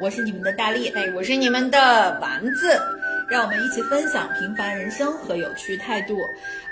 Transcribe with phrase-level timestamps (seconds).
[0.00, 2.80] 我是你们的大力，哎，我是你们的丸子，
[3.28, 6.16] 让我们一起分享平凡人生和有趣态度。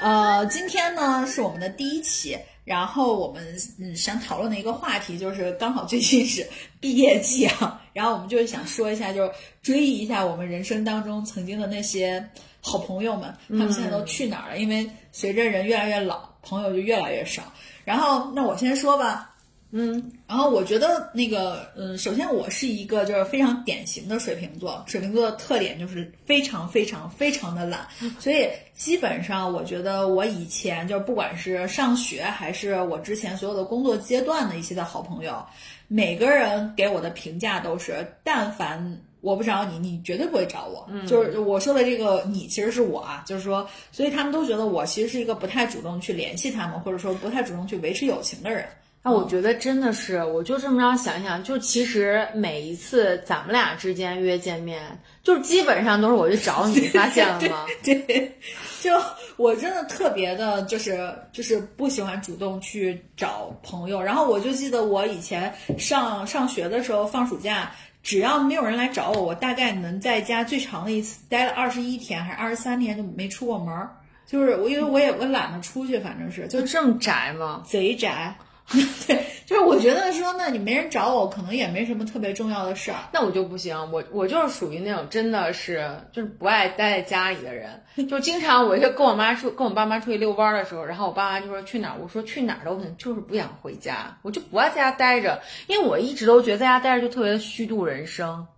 [0.00, 3.44] 呃，今天呢是我们的第一期，然后我们
[3.80, 6.46] 嗯想讨论的一个话题就是刚好最近是
[6.78, 12.24] 毕业季啊，然后我们就是想说一下，就是追忆一下我们人生当中曾经的那些
[12.60, 14.58] 好朋友们， 他们现在都去哪儿了？
[14.58, 17.42] 因为随着人越来越老，朋友就越来越少。
[17.84, 19.32] 然后那我先说吧。
[19.72, 27.86] 嗯，然后我觉得那个，嗯，首先我是一个就是非常典型的水瓶座，水瓶座的特点就是非常非常非常的懒，
[28.18, 35.44] 所以基本上我觉得我以前就是不管是上学还是我之前所有的工作阶段的一些的好朋友，
[35.88, 40.86] 每个人给我的评价都是，但凡我不找你，你绝对不会找我。
[40.88, 48.64] 嗯，就是我说的这个你其实是我啊，就是说，所以他们都觉得我其实是一个不太主动去联系他们，或者说不太主动去维持友情的人。
[49.06, 54.82] 那我觉得真的是，我就这么着想一想，就其实每一次咱们俩之间约见面，
[55.22, 57.66] 就是基本上都是我去找你， 发现了吗？
[57.84, 58.36] 对，
[58.82, 58.90] 就
[59.36, 64.02] 我真的特别的，就是就是不喜欢主动去找朋友。
[64.02, 67.70] 然后我就记得我以前上上学的时候，放暑假，
[68.02, 73.88] 只要没有人来找我，我大概能在家最长的一次待了二十一天还是二十三天，就没出过门儿。
[74.26, 77.62] 就是我，因为我也我懒得出去，反正是就这么宅吗？
[77.64, 78.36] 贼宅。
[79.06, 82.98] 对，就是我觉得说，那你没人找我，可能也没什么特别重要的事儿。
[83.12, 98.48] 那我就不行，我我就是属于那种真的是就是不爱待在家里的人， 就经常我就跟我妈出跟我爸妈出去遛弯的时候，然后我爸妈就说去哪儿，我说去哪儿都行，就是不想回家，我就不爱在家待着，因为我一直都觉得在家待着就特别的虚度人生。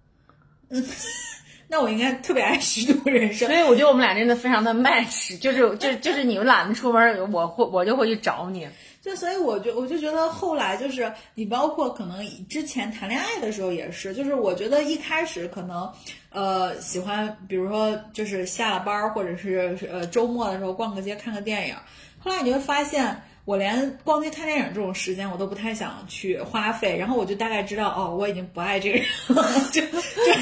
[0.70, 0.83] 嗯，
[1.69, 8.67] 那我应该特别爱虚度人生，所以我觉得我们俩真的非常的 match，就是就就是你们懒得出门，我会我就会去找你。
[9.01, 15.91] 就所以，我就我就觉得后来就是你，包括可能之前谈恋爱的时候也是，就是我觉得一开始可能，
[16.31, 21.77] 呃，喜欢，比如说就是下了班儿或者是呃周末的时候逛个街看个电影，
[22.19, 23.22] 后来你会发现。
[23.48, 29.42] 我连逛街看电影这种时间我都不太想去花费，然后我就大概知道哦，我已经不爱这个人了，
[29.72, 29.81] 就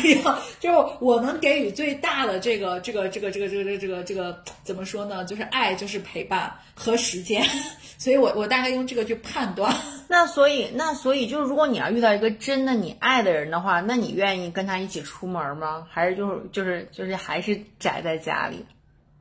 [0.03, 5.25] 这样，就是我能给予最大的这个这个这个这个这个这个这个怎么说呢？
[5.25, 7.45] 就是爱，就是陪伴和时间，
[7.97, 9.73] 所以我我大概用这个去判断。
[10.11, 15.87] 那所以那所以就是，如果你要遇到一个真的你爱的人的话，那你愿意跟他一起出门吗？
[15.89, 18.67] 还是就是就是就是还是宅在家里？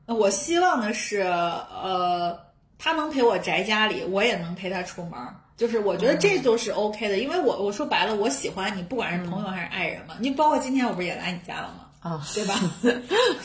[0.07, 2.43] 我希望的是呃。
[2.77, 5.13] 他能陪我宅家里，我也能陪他出门，
[5.57, 10.15] 就是我觉得这就是 OK 的，因为我我说白了，我喜欢你，不管是朋友还是爱人嘛。
[10.19, 11.81] 你包括今天我不是也来你家了吗？
[12.01, 12.53] 啊，对吧？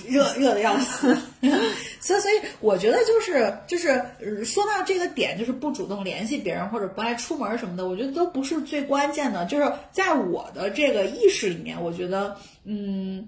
[0.07, 1.17] 热热的要死，
[1.99, 9.47] 所以所以我觉得就是就是说到这个点，就是不主动联系别人或者不爱出门什么的，我觉得都不是最关键的。
[9.47, 13.27] 就是在我的这个意识里面，我觉得嗯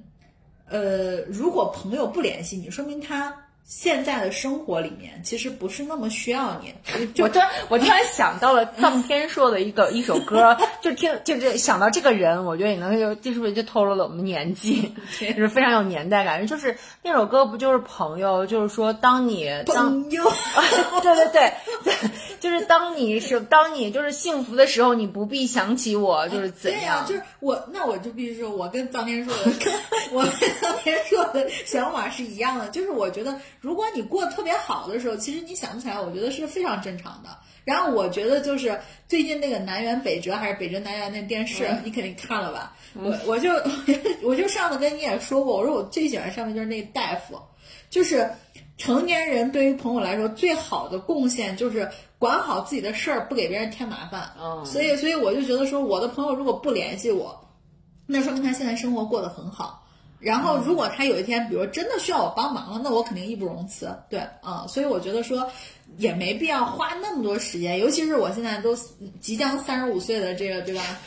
[0.69, 3.35] 呃，如果朋友不联系你，说明他。
[3.65, 6.75] 现在的生活里面，其实不是那么需要你。
[7.23, 16.47] 我突然，我突然想到了 臧天朔的一个一首歌，就听，就这想到这个人，我觉得你能就，这是不是就透露了我们年纪，就是非常有年代感。
[16.47, 18.45] 就是那首歌不就是朋友？
[18.45, 20.25] 就是说，当你当友，
[21.01, 21.53] 对 对对，
[22.41, 27.07] 就是当你是当你就是幸福的时候，你不必想起我，就是怎样？
[27.07, 29.53] 就是我，那我就必须说，我跟臧天朔的，
[30.13, 33.33] 我跟臧天朔的想法是一样的，就是我觉得。
[33.61, 37.31] 如果你过得特别好的时候，其实你想不起来，我觉得是非常正常的。
[37.65, 38.79] 然后我觉得就是
[39.09, 42.77] 最近那个南辕北辙还是北辙南辕那电视，你肯定看了吧？
[42.95, 43.51] 我我就
[44.23, 47.41] 我就上次跟你也说过，我说我最喜欢上面就是那个大夫，
[47.89, 48.29] 就是
[48.77, 54.31] 成年人对于朋友来说最好的贡献就是管好自己的事儿，不给别人添麻烦。
[54.41, 57.49] 嗯，所以所以我就觉得说，我的朋友如果不联系我，
[58.07, 59.79] 那说明他现在生活过得很好。
[60.19, 63.93] 然后，如果他有一天，比如真的需要我帮忙了，那我肯定义不容辞。
[64.09, 65.51] 对，啊，所以我觉得说，
[65.99, 68.77] 也没必要花那么多时间，尤其是我现在都
[69.21, 70.99] 即将三十五岁的这个，对吧？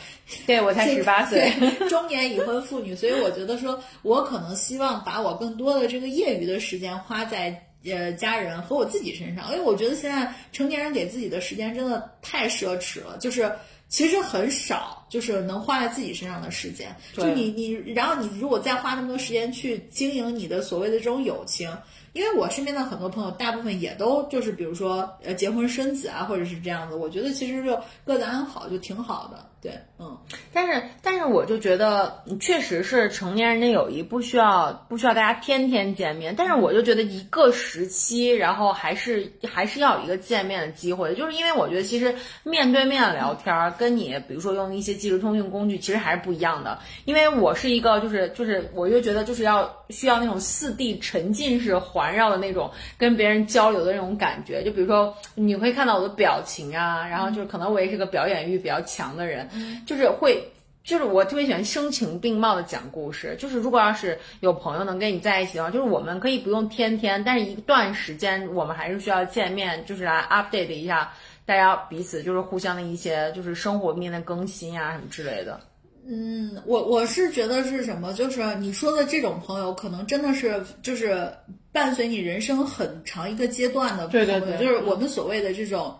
[0.46, 1.52] 对我才十八岁，
[1.88, 13.50] 中年已婚妇女，所以我觉得说，我可能希望把我更多的这个业余的时间花在呃家人和我自己身上，因为我觉得现在成年人给自己的时间真的太奢侈了，就是。
[13.88, 16.92] 其实很少，就是能花在自己身上的时间。
[17.16, 21.72] 就你你，然后你如果再花那么多时间去经营你的所谓的这种友情，
[22.16, 29.46] 因为我身边的很多朋友，大部分也都就是比如说呃结婚生子啊，或者是这样子，我觉得其实就各自安好就挺好的。
[29.62, 30.16] 对，嗯，
[30.52, 42.14] 但是但是我就觉得，确实是成年人的友谊不需要不需要大家天天见面，但是我就觉得一个时期，然后还是还是要有一个见面的机会，就是因为我觉得其实
[42.44, 59.48] 面对面聊天儿跟你比如说用一些即时通讯工具其实还是不一样的，因为我是一个就是就是我就觉得就是要需要那种四 D 沉浸式环绕的那种跟别人交流的那种感觉，就比如说你会看到我的表情啊，然后就是可能我也是个表演欲比较强的人。
[59.86, 60.42] 就是会，
[60.84, 63.36] 就是我特别喜欢声情并茂的讲故事。
[63.38, 71.12] 就是如果要是有朋友能跟你在一起的话，就是我们可以不用天天，但是一段时间我们还是需要见面，就是来 update 一下
[71.44, 75.60] 大家彼此就是互相的一些就是生活面的更新啊什么之类的。
[76.08, 81.28] 嗯，我我是觉得是什么，就是你说的这种朋友，可能真的是就是
[81.72, 85.92] 伴随你人生很长一个阶段的朋友，就是我们所谓的这种。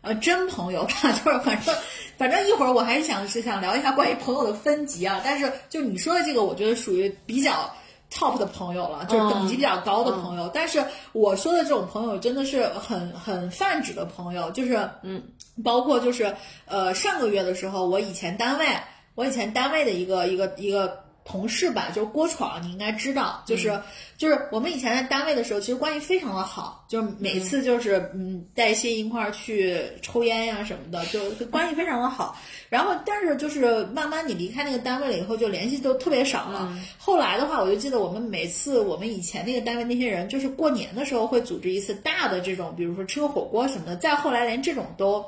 [0.00, 1.74] 呃，真朋友吧， 就是反正
[2.16, 5.20] 反正一会儿我还是想是想聊一下关于朋友的分级啊。
[5.24, 7.70] 但是就你说的这个，我觉得属于比较
[8.12, 10.50] top 的朋友了，就是等级比较高的朋友。
[10.54, 15.22] 但是我说的这种朋友真的是很很泛指的朋友，就是嗯，
[15.64, 16.34] 包括就是
[16.66, 18.66] 呃上个月的时候，我以前单位
[19.14, 21.07] 我以前单位的一个一个一个。
[21.28, 23.78] 同事吧，就是郭闯，你应该知道，就是
[24.16, 32.34] 就是我们以前在单位的时候，其实关系非常的好，就是每次就是嗯带薪一块儿去抽烟呀什么的，就关系非常的好。
[32.70, 36.74] 然后但是就是慢慢你离开那个单位了以后，就联系就特别少了。
[36.96, 43.96] 后来的话，我就记得我们每次我们以前那个单位那些人，就是过年的时候会组织一次大的这种，比如说吃个火锅什么的。
[43.96, 45.22] 再后来连这种都。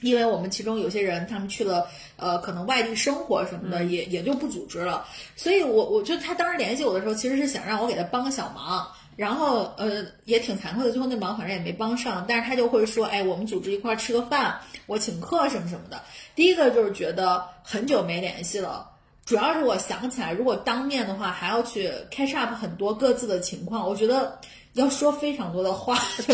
[0.00, 1.84] 因为我们其中有些人，他们去了，
[2.18, 5.06] 呃，可能外地生活什么的，也也就不组织了。
[5.36, 8.86] 所以，我我就他当时联系我的时候，其实是想让我给他帮个小忙。
[9.16, 12.24] 然后，呃，也挺惭愧的，最后那忙反正也没帮上。
[12.28, 14.56] 但是他就会说，哎，我们组织一块吃个饭，
[14.86, 16.00] 我请客什么什么的。
[16.36, 18.88] 第一个就是觉得很久没联系了，
[19.24, 24.38] 主要是我想起来，如果当面的话，还要去 catch up 很多各自的情况，我觉得
[24.74, 26.32] 要说非常多的话，就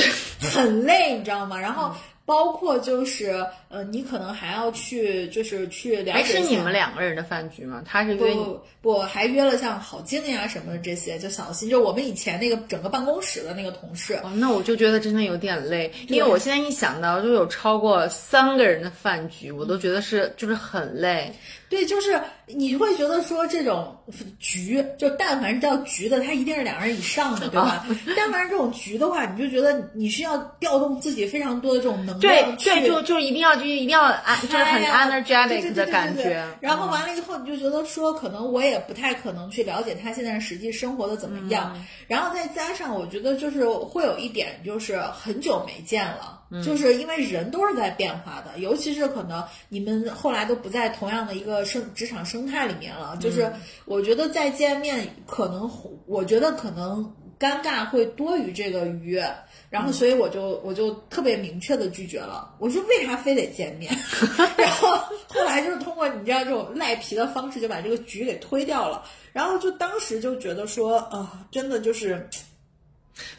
[0.50, 1.58] 很累，你知道吗？
[1.58, 1.90] 然后。
[2.26, 6.12] 包括就是，呃，你可能还要去，就是去了解。
[6.12, 7.82] 还是你们两个人的饭局吗？
[7.84, 14.14] 他是约你，不还约了像郝静呀什么的这些，就小新，就我们以前那个整个办公室的那个同事。
[14.22, 21.30] 哦，那我就觉得真的有点累，因为我现在一想到就有超过三个人的饭局，我都觉得是就是很累。
[21.74, 23.96] 对，就是你会觉得说这种
[24.38, 27.84] 局，就但凡是叫局的，它一定是两人以上的，对吧？
[28.16, 32.56] 但凡是这种局的话，你就觉得你需要调动自己非常多的这种能量。
[32.56, 36.46] 对对，就就一定要就一定要安，就是很 energetic 的感觉。
[36.60, 41.76] 然后完了以后，你就觉得说，可能我也不太可能去了解他现在实际生活的怎么样。
[42.06, 46.40] 然后再加上，我觉得就是会有一点，就是很久没见了。
[46.62, 53.16] 就是因为人都是在变化的，尤其是可能你们后来都不在同样的一个生职场生态里面了。
[53.20, 53.50] 就是
[53.86, 55.70] 我觉得再见面，可能
[56.06, 59.34] 我觉得可能尴尬会多于这个愉悦，
[59.70, 62.54] 然后所以我就我就特别明确的拒绝了。
[62.58, 63.90] 我说为啥非得见面？
[64.56, 64.96] 然后
[65.26, 69.04] 后来就是通过你知道这种赖皮的方式，就把这个局给推掉了。
[69.32, 72.28] 然后就当时就觉得说啊，真的就是。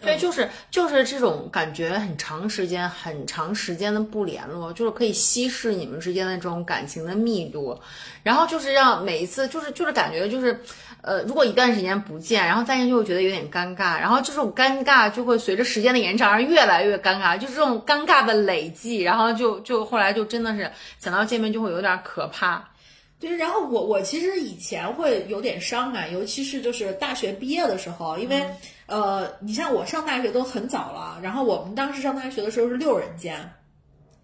[0.01, 7.77] 对，就是就是这种感觉，很长时间、很长时间的不联络，就是可以稀释你们之间的这种感情的密度，
[8.23, 10.57] 然后就是让每一次，就是就是感觉就是，
[11.01, 22.69] 呃，如果一段时间不见，然后再见就会觉得有点尴尬，然后这种尴尬就会随着时间的延长而越来越尴尬，就是这种尴尬的累计，然后就就后来就真的是想到见面就会有点可怕。
[23.19, 28.45] 对，然后我我其实以前会有点伤感，尤其是就是大学毕业的时候，因为。
[28.87, 33.35] 呃，你像我上大学都很早了，然后我们当时上大学的时候是六人间，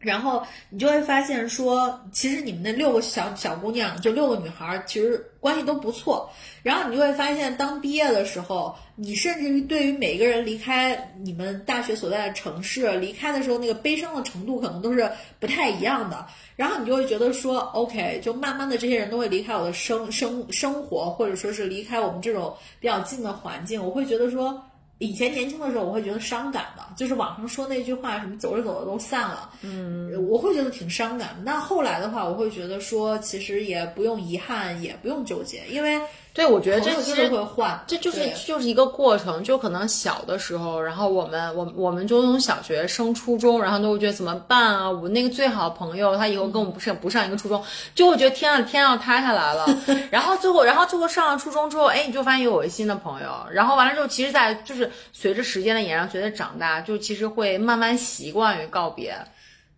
[0.01, 6.29] 然后你就会发现说，其实你们那六个小小姑娘，就六个女孩，其实关系都不错。
[6.63, 16.25] 然后你就会发现，当毕业的时候，你甚至于对于每个人离开你们大学所在的城市，离开的时候那个悲伤的程度，可能都是不太一样的。
[16.55, 23.83] 然后你就会觉得说，OK，就慢慢的这些人都会离开我的生生生活，或者说是离开我们这种比较近的环境。
[23.83, 24.63] 我会觉得说，
[25.01, 31.29] 以前年轻的时候，我会觉得伤感的，就是网上说那句话，什么走着走着都散了，嗯，我会觉得挺伤感。
[31.43, 35.99] 那后来的话，我会觉得说，其实也不用遗憾，也不用纠结，因为
[36.33, 44.89] 对，我觉得这朋友就是其实会换，这就是就是一个过程，就可能小的时候，然后我们我我们就从小学升初中，然后都会觉得怎么办啊？
[44.89, 47.61] 我那个最好的朋友，他以后跟我们不上不上一个初中，
[47.93, 49.67] 就会觉得天啊天要塌下来了。
[50.09, 59.13] 然后最后，然后最后上了初中之后，哎，你就发现有了新的朋友，然后完了之后，其实，在就是随着时间的延长，随着长大，就其实会慢慢习惯于告别。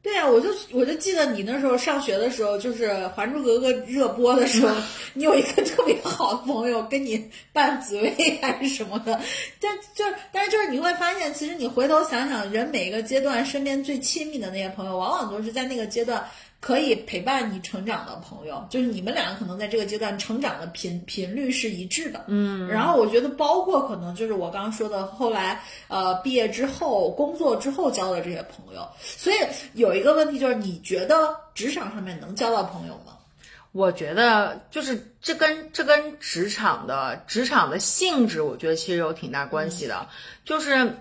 [0.04, 4.76] 对啊，我就我就记得你那时候上学的时候，就是《还珠格格》热播的时候，
[5.16, 9.18] 你有一个特别好的朋友跟你扮紫薇还是什么的，
[9.62, 16.22] 但就但是就是你会发现，其实你回头想想，人每一个阶段身边最亲密的那些朋友，往往都是在那个阶段
[16.64, 22.24] 可以陪伴你成长的朋友，就是你们两个可能在这个阶段成长的频频率是一致的。
[22.28, 29.36] 嗯，然后我觉得包括可能就是我刚刚说的，后来呃毕业之后工作之后交的这些朋友，所以
[29.74, 33.18] 有一个问题就是，你觉得职场上面能交到朋友吗？
[33.74, 40.08] 我觉得就是这跟这跟职场的职场的性质，我觉得其实有挺大关系的，
[40.46, 40.96] 就是。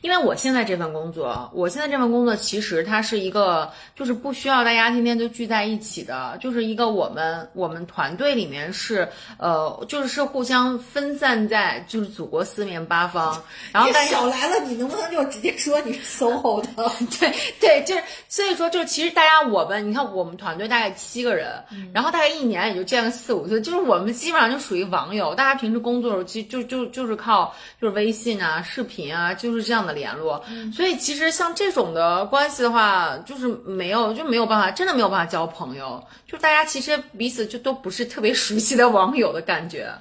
[0.00, 16.90] 因为我现在这份工作，我现在这份工作其实它是一个，就是不需要大家天天都聚在一起的，就是一个我们我们团队里面是呃，就是是互相分散在就是祖国四面八方， 然后你大家少来了，你能不能就直接说你是 SOHO 的？
[17.18, 21.62] 对对，就是所以说，就是其实大家我们，你看我们团队大概七个人，
[21.92, 30.42] 然后大概一年也就见个四五次，就是我们基本上就属于网友，大家平时工作的时候，其实就就就是靠就是微信啊、视频啊，就是这样的联络。
[30.72, 39.92] 所以其实像这种的关系的话，就是没有就没有办法，真的没有办法交朋友，就大家其实彼此就都不是特别熟悉的网友的感觉。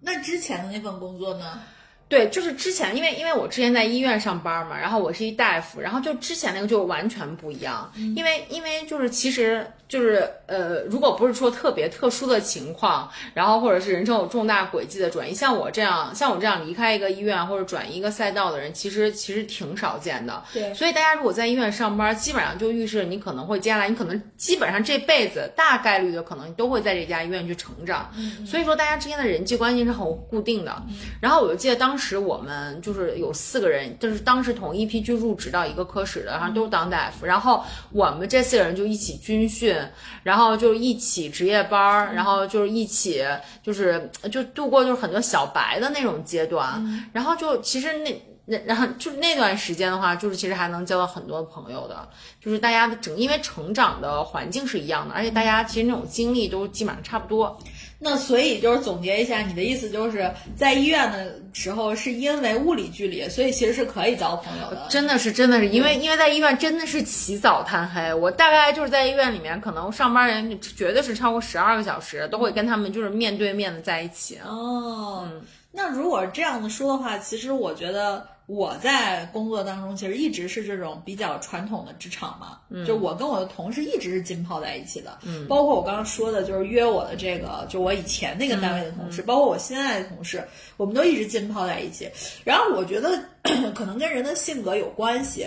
[0.00, 1.60] 那之前的那份工作呢？
[2.08, 20.42] 对，就是之前，因为因为我之前在医院上班嘛，然后我是一大夫，然后就之前那个就完全不一样，因为因为就是其实就是呃，如果不是说特别特殊的情况，然后或者是人生有重大轨迹的转移，像我这样像我这样离开一个医院或者转移一个赛道的人，其实其实挺少见的。
[20.52, 28.10] 对所以大家如果在医院上班，基本上就预示你可能会接下来，你可能基本上这辈子大概率的可能都会在这家医院去成长。
[28.16, 30.82] 嗯所以说大家之间的人际关系是很固定的。
[31.20, 37.24] 然后我就记得当时我们就是有四个人，就是当时同一批去入职到一个科室的，然后都是当大夫。
[37.24, 39.77] 然后我们这四个人就一起军训，
[40.22, 43.24] 然后就一起值夜班儿，然后就是一起
[43.62, 47.08] 就是就度过就是很多小白的那种阶段。
[47.12, 48.22] 然后就其实那。
[48.50, 52.08] 那然后就那段时间的话，就是其实还能交到很多朋友的，
[52.40, 57.58] 就是大家的整因为成长的环境是一样的，而且大家其实那种经历都基本上差不多。
[58.00, 64.86] 那所以就是总结一下，你的意思就是在医院的时候是因为物理距离，所以其实是可以交朋友的。
[64.88, 68.14] 真的是，真的是，因为因为在医院真的是起早贪黑。
[68.14, 74.38] 我大概就是在医院里面，可能上班人绝对是超过十二个小时，都会跟他们就是面对面的在一起。
[74.46, 75.28] 哦，
[75.72, 90.42] 那如果这样子说的话，其实我觉得我在工作当中其实一直是这种比较传统的职场嘛，就我跟我的同事一直是浸泡在一起的，嗯，包括我刚刚说的，就是约我的这个，就我以前那个单位的同事，包括我现在的同事，
[90.78, 92.10] 我们都一直浸泡在一起。
[92.42, 93.22] 然后我觉得
[93.76, 95.46] 可能跟人的性格有关系，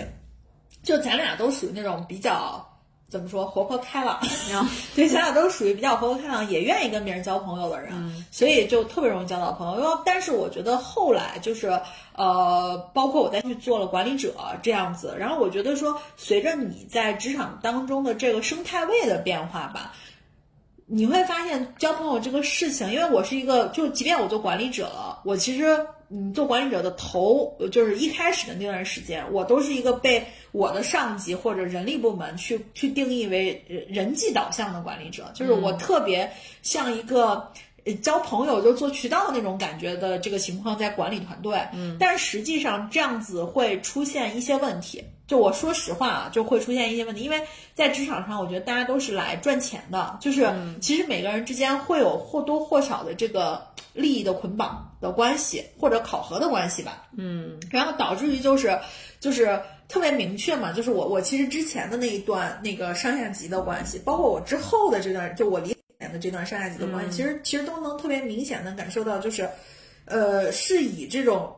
[0.84, 2.64] 就咱俩都属于那种比较。
[3.12, 4.18] 怎么说活泼开朗？
[4.96, 7.92] 对，咱俩都属于比较活泼开朗，也愿意跟别人交朋友的人，
[8.30, 9.82] 所以就特别容易交到朋友。
[9.82, 11.78] 因为但是我觉得后来就是
[12.14, 19.92] 呃，包括我再去做了管理者这样子，然后我觉得说，随着你在职场当中的这个生态位的变化吧。
[20.86, 36.30] 你会发现交朋友这个事情，因为我是一个，就即便我做管理者了，我其实嗯做管理者的头，就是一开始的那段时间，我都是一个被我的上级或者人力部门去去定义为人人际导向的管理者，就是我特别
[36.62, 37.50] 像一个。
[37.84, 45.02] 呃交朋友就做渠道的那种感觉的这个情况在管理团队，嗯，但是实际上这样子会出现一些问题。
[45.26, 47.42] 就我说实话啊，就会出现一些问题，因为
[47.74, 50.48] 在职场上，我觉得大家都是来赚钱的，就是
[50.80, 53.60] 其实每个人之间会有或多或少的这个
[53.92, 58.78] 利益的捆绑的关系，或者考核的关系吧，嗯，然后导致于就是
[59.20, 69.48] 就是特别明确嘛，就是我我其实之前的那一段那个上下级的关系，包括我之后的这段，就我离的这段上下级的关系，其实其实都能特别明显的感受到，就是，
[70.06, 71.54] 呃，是以这种，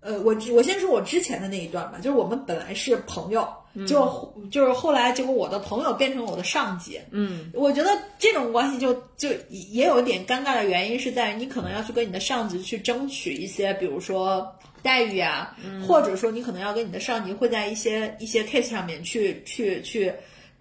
[0.00, 3.46] 呃，我我先说我之前的那一段吧，就是我们本来是朋友，
[3.86, 14.46] 就就是后来结果我的朋友变成我的上级，嗯，我觉得这种关系就就也有一点尴尬的原因是在于你可能要去跟你的上级去争取一些，比如说
[14.82, 15.56] 待遇啊，
[15.86, 20.12] 或者说你可能要跟你的上级会在一些一些 case 上面去去去。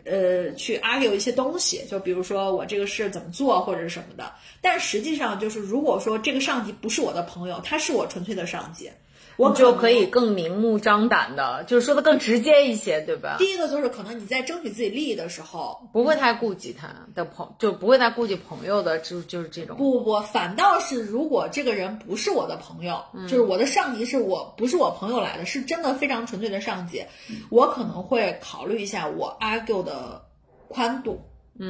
[0.10, 4.32] 呃去 argue 一些东西，就比如说我这个事怎么做或者是什么的。
[4.62, 8.90] 但实际上就是，如果说这个上级不是我的朋友，他是我纯粹的上级，
[9.38, 13.36] 我就可以更明目张胆的，就是说的更直接一些，对吧？
[13.38, 19.77] 第一个就是可能你在争取自己利益的时候，不会太顾及他的朋，就不会太顾及朋友的，就就是这种。
[19.77, 27.06] 不不不，反倒是如果这个人不是我的朋友，就是我的上级是我不是我朋友来的，是真的非常纯粹的上级，
[27.50, 30.24] 我可能会考虑一下我 argue 的
[30.67, 31.22] 宽度，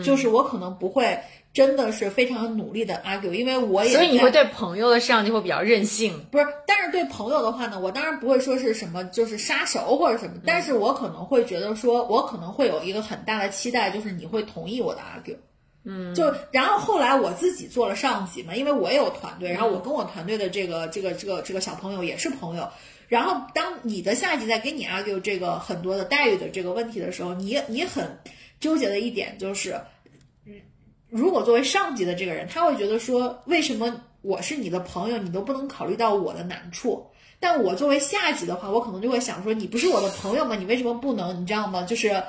[0.03, 1.19] 就是我可能不会
[1.57, 6.13] 真的是非常努力的 argue，因为我也在所以你会对朋友的上级会比较任性。
[6.29, 15.35] 不是，但是对朋友的话呢，我当然不会说是什么就是杀手或者什么，但是我可能会觉得说，我可能会有一个很大的期待，就是你会同意我的 argue。
[15.83, 22.69] 嗯，就然后后来我自己做了上级嘛，因为我也有团队，然后我跟我团队的这个这个这个这个小朋友也是朋友，
[23.07, 28.05] 然后当你的下级在跟你 argue 这个很多的待遇的这个问题的时候，你你很
[28.59, 29.79] 纠结的一点就是，
[31.09, 37.07] 如果作为上级的这个人，他会觉得说，为什么我是你的朋友，你都不能考虑到我的难处？
[37.39, 40.55] 但我作为下级的话，我可能就会想说，你不是我的朋友吗？
[40.55, 41.83] 你为什么不能，你知道吗？
[41.83, 42.23] 就是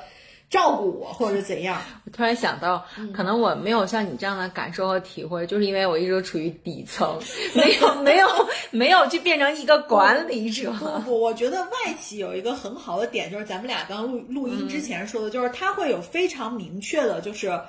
[0.51, 1.81] 照顾我或者是怎样？
[2.05, 7.19] 我突然想到，可能我没有像你这样的感受和体会，就是因为我一直处于底层，
[7.55, 8.27] 没有 没有
[8.71, 10.71] 没有去变成一个管理者。
[10.71, 17.59] 不不，我觉得外企有一个很好的点，就是咱们俩刚录录音之前说的，就是他会有非常明确的，就是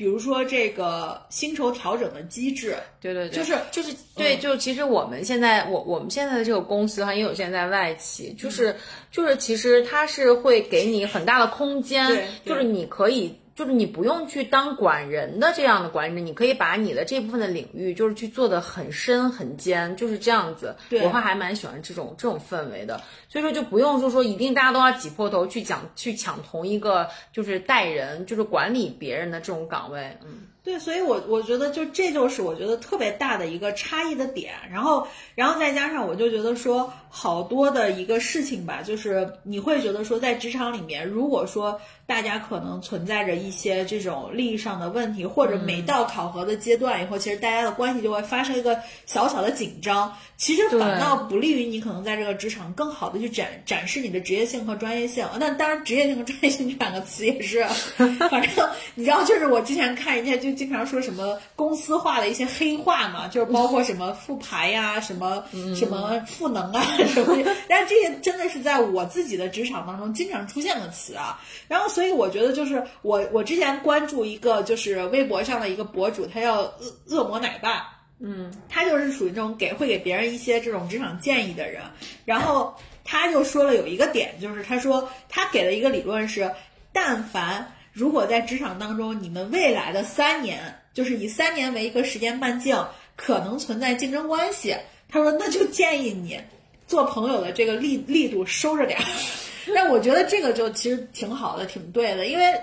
[0.00, 8.74] 比如说这个薪酬调整的机制，对对对，就是就是对，就其实我们现在我我们现在的这个公司哈，因为我现在在外企，就是
[9.10, 13.34] 就是其实它是会给你很大的空间对，就是你可以。
[13.54, 20.76] 就是你不用去当管人的这样的管理者，你可以把你的这部分的领域，就是去做的很深很尖，就是这样子。
[20.88, 30.16] 对我会还蛮喜欢这种这种氛围的，所以说就不用就说一定大家都要挤破头去讲去抢同一个就是带人，就是管理别人的这种岗位。
[30.24, 55.26] 嗯，对，所以我我觉得就这就是我觉得特别大的一个差异的点，然后然后再加上我就觉得说好多的一个事情吧，就是你会觉得说在职场里面，如果说大家可能存在着一些这种利益上的问题，或者每到考核的阶段以后，其实大家的关系就会发生一个小小的紧张，其实反倒不利于你可能在这个职场更好的去展展示你的职业性和专业性。
[55.38, 57.64] 那当然，职业性和专业性这两个词也是，
[58.28, 71.40] 反正你知道，就是我之前看人家就经常说什么公司化的一些黑话嘛，就是包括什么复牌呀、什么什么赋能啊 什么的，但这些真的是在我自己的职场当中经常出现的词啊。
[71.68, 76.72] 然后，所以我觉得就是我我之前关注一个就是微博上的一个博主，他叫恶
[77.08, 77.96] 恶魔奶爸。
[78.22, 81.82] 嗯，他就是属于那种给会给别人一些这种职场建议的人。
[82.26, 86.52] 然后他就说了有一个点，就是他说他给了一个理论是，
[86.92, 90.60] 但凡如果在职场当中，你们未来的三年，
[90.94, 92.76] 就是以三年为一个时间半径，
[93.16, 94.76] 可能存在竞争关系，
[95.08, 96.40] 他说那就建议你
[96.86, 99.04] 做朋友的这个力力度收着点儿。
[99.74, 102.54] 但我觉得这个就其实挺好的，挺对的，因为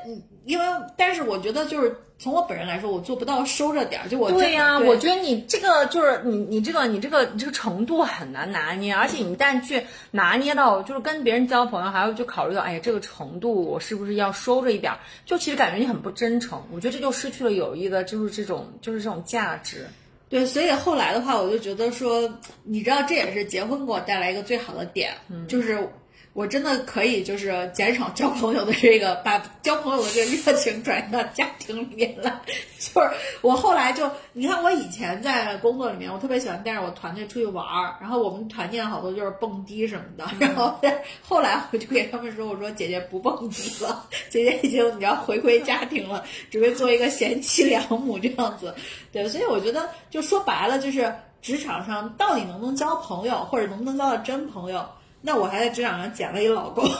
[0.46, 0.66] 因为
[0.98, 15.00] 但是我觉得就是从我本人来说，我做不到收着点儿，就我对呀、对我觉得你这个就是你你这个你这个你这个程度很难拿捏，而且你一旦去拿捏到，就是跟别人交朋友，还要去考虑到，哎呀，这个程度我是不是要收着一点儿？
[15.26, 19.86] 就其实感觉你很不真诚，我觉得这就失去了友谊的，就是这种就是这种价值。
[20.30, 22.30] 对，所以后来的话，我就觉得说，
[22.64, 25.14] 你知道，这也是结婚给我带来一个最好的点，
[25.48, 25.88] 就是
[26.38, 32.32] 我真的可以就是减少交朋友的这个，把交朋友的这个热情转移到家庭里面来。
[32.78, 33.10] 就是
[33.42, 40.80] 我后来就，你看我以前在工作里面，我特别喜欢带着我团队出去玩儿，然后我们团建好多就是蹦迪什么的，然后
[41.24, 48.76] 后来我就给他们说，我说姐姐不蹦迪了， 姐姐已经你要回归家庭了，准备做一个贤妻良母这样子。
[49.12, 54.88] 对，所以我觉得就说白了，就是职场上到底能不能交朋友，或者能不能交到真朋友？
[55.22, 56.86] 那我还在职场上捡了一老公。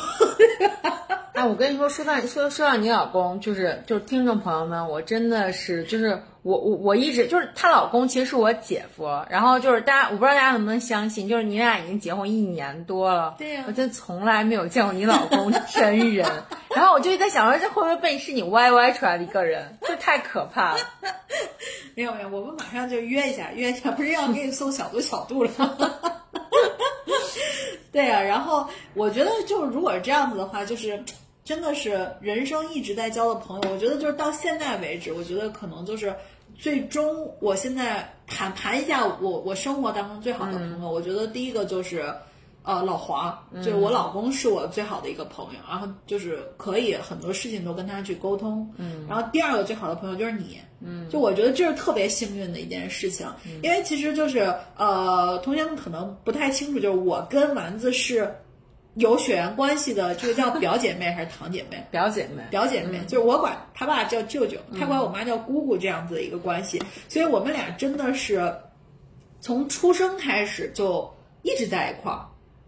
[1.34, 16.28] 哎，我跟你说，说到说说到你老公，就是就是听众朋友们，我真的是就是我我我一直就是她老公其实是我姐夫，然后就是大家我不知道大家能不能相信，就是你俩已经结婚一年多了，对呀我真从来没有见过你老公真人，
[16.76, 19.78] 然后我就在想说，这会不会被是你歪歪出来的一个人？
[19.84, 20.80] 这太可怕了。
[21.94, 25.78] 没有没有，我们马上就约一下，约一下，不是要给你送小度小度了吗？
[27.98, 31.04] 对呀、然后我觉得就是如果是这样子的话，就是
[31.44, 36.14] 真的是人生一直在交的朋友，我觉得就是到现在为止，我觉得可能就是
[36.56, 42.14] 最终我现在盘盘一下我我生活当中最好的朋友，我觉得第一个就是。
[42.68, 48.72] 呃老黄，就是我老公是我最好的一个朋友，然后就是可以很多事情都跟他去沟通。
[48.78, 50.60] 嗯，然后第二个最好的朋友就是你。
[50.80, 53.26] 嗯，就我觉得这是特别幸运的一件事情，
[53.64, 58.32] 因为其实就是呃，同学们可能不太清楚，就是我跟丸子是。
[59.00, 61.78] 有血缘关系的，这个叫表姐妹还是堂姐妹？
[61.92, 66.82] 表姐妹，表姐妹，就是我管他爸叫舅舅，他管我妈叫姑姑，这样子的一个关系。
[67.08, 68.52] 所以我们俩真的是
[69.40, 71.08] 从出生开始就
[71.44, 72.27] 一直在一块儿。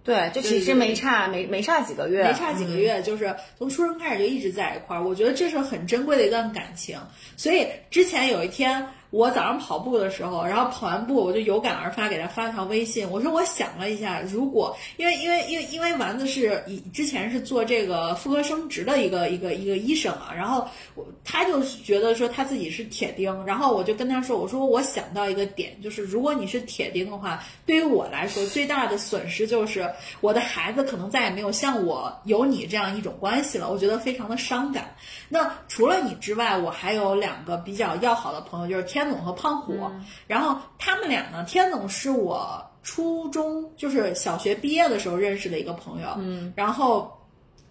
[0.10, 5.04] 对，就其实没差，没没差几个月，没差几个月，就是从出生开始就一直在一块儿。
[5.04, 7.00] 我觉得这是很珍贵的一段感情。
[7.38, 8.88] 所以之前有一天。
[9.12, 13.10] 我早上跑步的时候，然后跑完步，我就有感而发，给他发了条微信。
[13.10, 29.90] 我说我想了一下，如果因为因为因为因为丸子是以之前是做这个妇科生殖的一个一个一个医生嘛，然后我他就觉得说他自己是铁钉，然后我就跟他说，我说我想到一个点，就是如果你是铁钉的话，对于我来说最大的损失就是
[30.22, 34.94] 我的孩子可能再也没有像我有你这样一种关系了，我觉得非常的伤感。
[35.28, 39.78] 那除了你之外，我还有两个比较要好的朋友，就是天总和胖虎。
[40.26, 47.16] 然后他们俩呢，天总是我初中就是小学毕业的时候认识的一个朋友，嗯，然后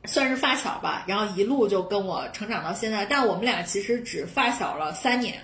[0.05, 1.03] 算是发小吧。
[1.09, 5.35] 然后一路就跟我成长到现在，但我们俩其实只发小了三年。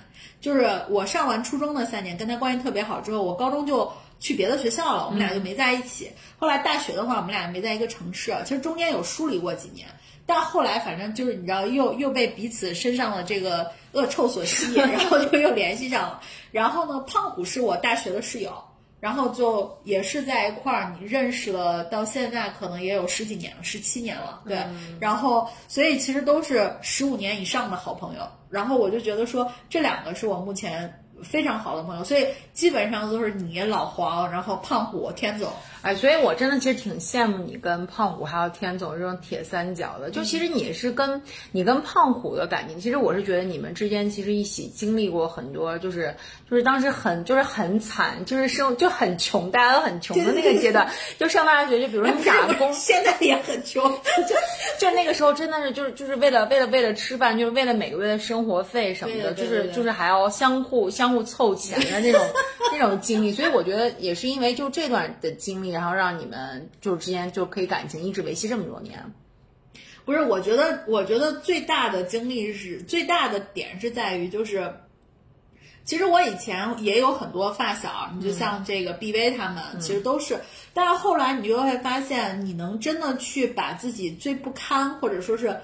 [0.41, 6.11] 就是我上完初中的三年，跟他关系特别好之后，我高中就去别的学校了，我们俩就没在一起。
[6.39, 9.89] 后来大学的话，我们俩没在一个城市，其实中间有疏离过几年。
[10.27, 16.21] 但后来反正就是你知道，又又被彼此身上的这个恶臭所吸引， 然后就又联系上了。
[16.51, 18.53] 然后呢，胖虎是我大学的室友，
[19.01, 24.59] 然后就也是在一块儿，你认识了到现在可能也有十几年了，十七年了，对。
[24.99, 28.27] 然后所以其实都是十五年以上的好朋友。
[28.49, 35.51] 然后我就觉得说，这两个是我目前非常好的朋友，所以基本上都是你老黄，然后胖虎天总。
[35.83, 40.11] 哎，所以我真的其实挺羡慕你跟胖虎还有天总这种铁三角的。
[40.11, 41.21] 就其实你是跟
[41.53, 46.15] 你跟胖虎的感情，其实我是觉得你们之间其实一起经历过很多，就是
[46.51, 50.91] 就是当时很就是很惨，就是生就很穷，大家都很穷的那个阶段。
[51.19, 53.83] 就上大学，就比如说你打工，现在也很穷，
[54.27, 62.21] 就就那个时候真的是就是就是为了为了为了吃饭，就是为了每个月的生活费什么的，就是就是还要相互相互凑钱的那种
[62.73, 63.31] 那种经历。
[63.31, 65.71] 所以我觉得也是因为就这段的经历。
[65.71, 69.01] 然后让你们就之间就可以感情一直维系这么多年，
[70.05, 70.21] 不是？
[70.21, 74.73] 我觉得，我觉得最大的经历是最大的点是在于，就是
[75.85, 80.39] 其实我以前也有很多发小，你就像这个 BV 他们，其实都是，
[80.73, 85.57] 但是后来你就会发现，你能真的去把自己最不堪，或者说是。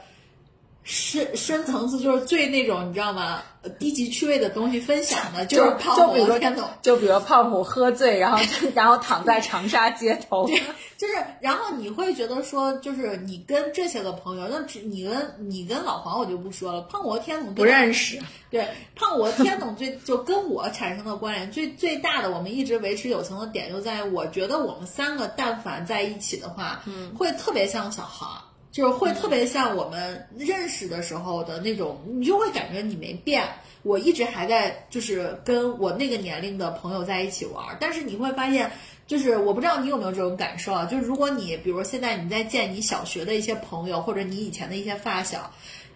[0.82, 3.42] 深深层次就是最那种你知道吗？
[3.78, 6.00] 低级趣味的东西分享的，就是胖虎。
[6.00, 8.42] 就比如说，就比如胖虎喝醉，然后
[8.74, 10.46] 然后躺在长沙街头。
[10.46, 10.58] 对
[10.96, 18.18] 就是，然后你会觉得说，就是你跟这些个朋友，那你跟你跟老黄我就不说了，胖虎和天总不认识。
[18.50, 18.66] 对，
[18.96, 28.26] 胖虎和天总最就跟我产生的关联最最大的，我们一直维持友情的点就在于，我觉得我们三个但凡在一起的话，嗯，会特别像小孩。
[28.72, 33.46] 就是会特别像我们认识的时候的那种，你就会感觉你没变。
[33.82, 37.76] 我一直还在，就是跟我那个年龄的朋友在一起玩。
[37.80, 38.70] 但是你会发现，
[39.06, 40.84] 就是我不知道你有没有这种感受啊？
[40.84, 45.50] 就是如果你，比如现在你在见你小学的一些朋友，或者你以前的一些发小，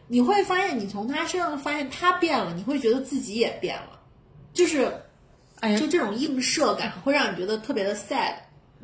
[0.09, 4.01] 你会发现你从他身上发现他变了，你会觉得自己也变了。
[4.55, 4.91] 就是，
[5.61, 8.33] 哎呀，就这种映射感会让你觉得特别的 sad。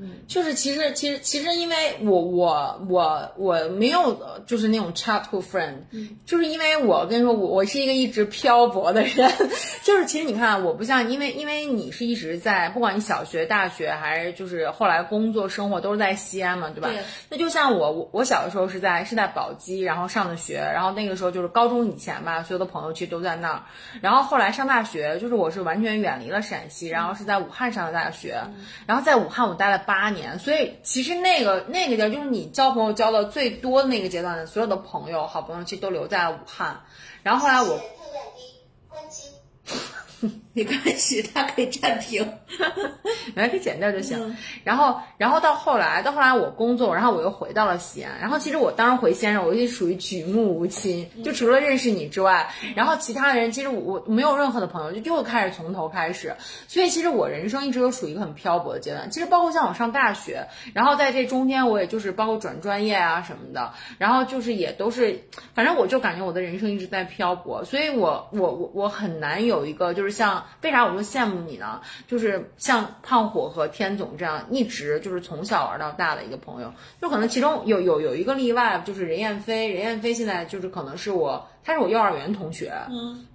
[0.01, 9.31] 嗯，就是其实其实其实因为我我我我没有就是那种 childhood friend，嗯，就是因为我跟你说我我是一个一直漂泊的人，
[9.85, 16.89] 就是其实你看我不像因为因为你是一直在不管你小学大学还是就是后来工作生活都是在西安嘛，对吧？
[16.89, 17.03] 对。
[17.29, 23.63] 那就像我我我小的时候是在是在宝鸡，然后上的学，然后那个时候就是高中以前吧，所有的朋友其实都在那儿，
[24.01, 28.41] 然后后来上大学就是我是完全远离了陕西，然后是在武汉上的大学，
[28.87, 29.90] 然后在武汉我待了。
[29.91, 36.83] 八年，所以其实那个那个阶段，就是你交朋友交的最多的那个阶段的所有的朋友、好朋友，其实都留在了武汉。
[37.25, 37.81] 然后后来我。
[40.53, 42.29] 没关系，它可以暂停，
[43.37, 44.37] 来可以剪掉就行。
[44.65, 48.19] 然后，然后到后来，到后来我工作，然后我又回到了西安。
[48.21, 56.35] 然后其实我当时回西安，我就属于举目无亲，就除了认识你之外，然后其他的人其实我没有任何的朋友，就又开始从头开始。
[56.67, 59.09] 所以其实我人生一直都属于一个很漂泊的阶段。
[59.09, 67.65] 其实包括像我上大学，然后在这中间，我也就是包括转专业啊什么的，然后就是也都是，反正我就感觉我的人生一直在漂泊。
[67.65, 70.40] 所以我我我我很难有一个就是像。
[70.63, 71.81] 为啥我说羡慕你呢？
[72.07, 79.69] 就是像胖虎和天总这样一直就是从小玩到大的一个朋友，就可能其中有有有一个例外，就是任燕飞。
[79.73, 82.73] 任燕飞现在就是可能是我，他是我幼儿园同学。
[82.91, 83.27] 嗯。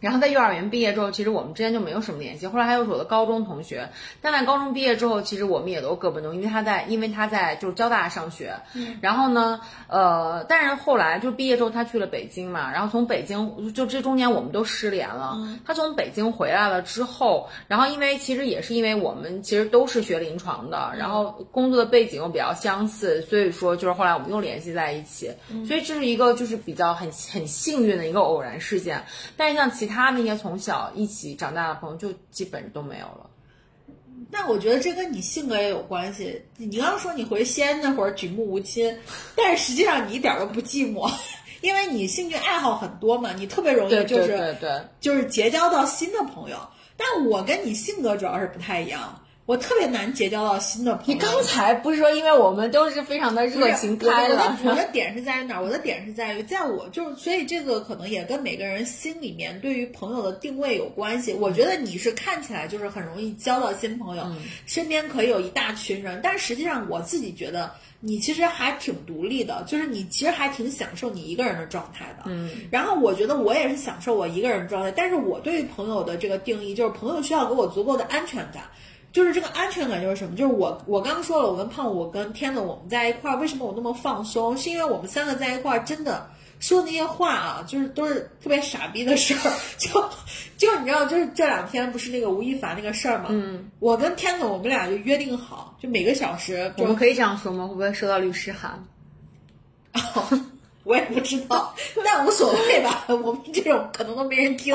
[0.00, 2.46] 然后在幼儿园毕业之后，其实我们之间就没有什么联系。
[2.46, 3.88] 后来还有我的高中同学，
[4.20, 8.54] 但在高中毕业之后，其实我们也都各奔东，因为他在，因为他在就是交大上学。
[8.74, 8.96] 嗯。
[9.00, 12.70] 然后呢，呃，但是后来就毕业之后，他去了北京嘛。
[12.70, 15.32] 然后从北京，就这中间我们都失联了。
[15.36, 15.58] 嗯。
[15.64, 25.32] 他从北京回来了之后，然后因为其实也是因为我们其实都是学临床的，然后工作的背景又比较相似，所以说就是后来我们又联系在一起。
[25.50, 25.66] 嗯。
[25.66, 29.02] 所以这是一个就是比较很很幸运的一个偶然事件。
[29.36, 33.28] 但是像其他那些从小一起长大的朋友，就基本都没有了。
[34.30, 36.42] 但我觉得这跟你性格也有关系。
[36.56, 38.96] 你刚刚说你回西安那会儿举目无亲，
[39.34, 41.10] 但是实际上你一点都不寂寞，
[41.62, 46.58] 因为你兴趣爱好很多嘛，你特别容易就是对对就是结交到新的朋友。
[46.96, 49.20] 但我跟你性格主要是不太一样。
[49.48, 51.14] 我特别难结交到新的朋友。
[51.14, 54.58] 你刚才不是说，因为我们都是非常的热情开朗。
[54.62, 55.62] 我的点是在于哪儿？
[55.62, 61.32] 我的点是在于，在我就是，所以这个可能也跟每个人心里面对于朋友的定位有关系。
[61.32, 64.26] 我觉得你是看起来就是很容易交到新朋友，
[64.66, 72.24] 身边可以有一大群人，但实际上我自己觉得你其实还挺独立的，就是你其实还挺享受你一个人的状态的。
[72.26, 72.50] 嗯。
[72.70, 78.64] 然后我觉得我也是享受我一个人的状态，但是我对于朋友的这个定义就是朋友需要给我足够的安全感。
[79.12, 80.36] 就是这个安全感就是什么？
[80.36, 84.56] 就是我我刚说了，我跟胖虎、我跟天子我们在一块儿，为什么我那么放松？
[84.56, 86.28] 是因为我们三个在一块儿，真的
[86.60, 89.52] 说那些话啊，就是都是特别傻逼的事儿。
[89.78, 90.04] 就
[90.56, 93.26] 就你知道，就是这两天不是那个吴亦凡那个事儿吗？
[93.30, 97.66] 嗯，我跟天子我们俩就约定好，就每个小时，我们可以这样说吗？
[97.66, 98.84] 会不会收到律师函？
[100.88, 103.04] 我也不知道，但无所谓吧。
[103.08, 104.74] 我们这种可能都没人听。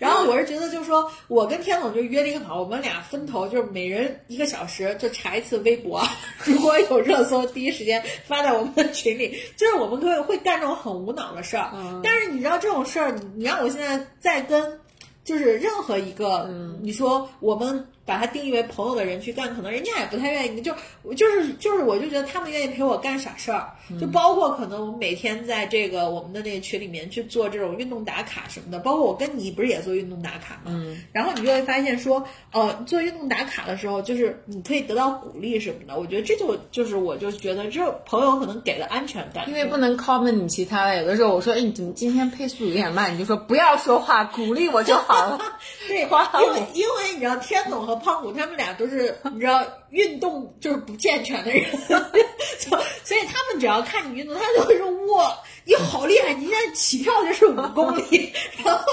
[0.00, 6.02] 然后我是觉得，就是说我跟天总就约定好，我们俩分头，就是每人一个小时就查一次微博。
[6.44, 9.38] 如果有热搜，第一时间发在我们的群里。
[9.56, 11.70] 就是我们可以会干这种很无脑的事儿。
[12.02, 14.80] 但是你知道这种事儿，你你让我现在再跟，
[15.24, 16.50] 就是任何一个，
[16.82, 17.86] 你说我们。
[18.04, 20.60] 把他定义为朋友的人去干，可能人家也不太愿意。
[20.60, 20.72] 就
[21.16, 28.78] 就是就是，我就觉得他们愿意陪我干傻事儿，就包括可能我们每天在这个我们的那个群里面去做这种运动打卡什么的。
[28.80, 30.66] 包括我跟你不是也做运动打卡吗？
[30.66, 31.00] 嗯。
[31.12, 35.98] 然后你就会发现说，呃，做运动打卡的时候，就是你可以得到鼓励什么的。
[35.98, 39.48] 我觉得这就就是我就觉得这朋友可能给了安全感。
[39.48, 43.14] 因为不能 comment 你其他的，有的时候我说，哎，你怎么今天配速有点慢？
[43.14, 45.38] 你就说不要说话，鼓励我就好了。
[45.86, 47.91] 对，因为因为你知道天总和。
[47.96, 51.64] 胖虎他们俩都是 你知道运动就是不健全的人，
[52.58, 52.70] 就
[53.04, 56.32] 所以他们只要看你运动，他就会说哇，你好厉害！
[56.32, 58.32] 你现在起跳就是五公里，
[58.64, 58.84] 然后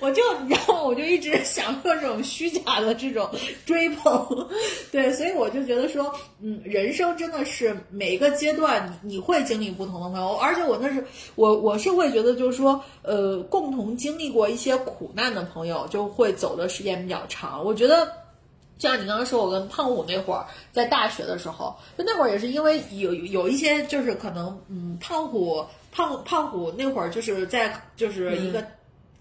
[0.00, 3.28] 我就然后我就一直享受这种虚假的这种
[3.64, 4.48] 追捧，
[4.90, 6.12] 对，所以我就觉得说，
[6.42, 18.21] 嗯，人生真的是每一个阶段你会经历不同的朋友，而且我那是我我是会觉得就是说，呃，共同经历过一些苦难的朋友就会走的时间比较长，我觉得。
[18.82, 28.60] 像你刚刚说，我跟胖虎那会儿在大学的时候，就那会儿也是因为有有一些就是可能，嗯，胖虎胖胖虎那会儿就是在就是一个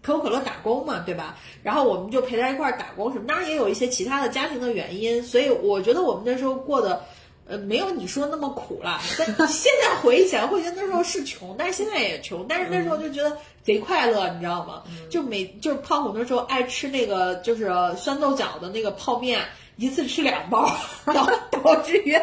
[0.02, 1.38] 可口可乐打工嘛，对吧？
[1.62, 7.00] 然后我们就陪他一块儿打工什么，当然也有一些其他的家庭的原因，所以我觉得我们那时候过的。
[7.48, 9.00] 呃，没有你说那么苦了。
[9.18, 14.84] 但 现在回忆起来，会觉得那时候是穷，但是现在也穷，但是那时候就觉得贼快乐，你知道吗？
[15.10, 19.44] 就每就是胖虎那时候爱吃那个就是酸豆角的那个泡面，
[19.76, 20.72] 一次吃两包，
[21.14, 22.18] 导导致于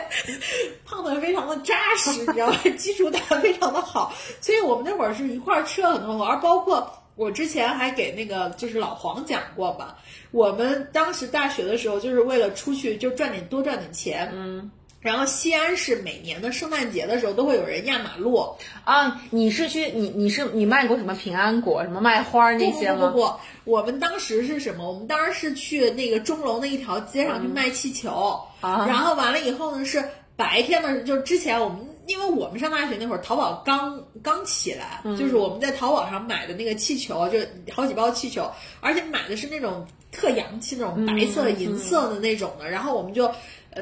[0.87, 2.57] 胖的非常的扎实，你知道吗？
[2.79, 9.99] 基础打非常的好，所以我们那会儿是一块儿吃了很多，而包括我之前还给那个就是老黄讲过吧，
[10.31, 14.71] 我们当时大学的时候就是为了出去就赚点多赚点钱，嗯。
[15.01, 19.21] 然后西安是每年的圣诞节的时候都会有人压马路啊！
[19.31, 23.07] 你是去你你是你卖过什么平安果什么卖花那些吗？
[23.07, 24.91] 不不不，我们当时是什么？
[24.91, 37.39] 我们当时是去那个钟楼那一条街上去卖气球，啊然后完了以后呢是白天的，就是之前我们因为我们上大学那会儿淘宝刚刚起来，就是我们在淘宝上买的那个气球，就
[37.73, 43.31] 好几包气球，而且买的是那种特洋气那种白色银色的那种的，然后我们就。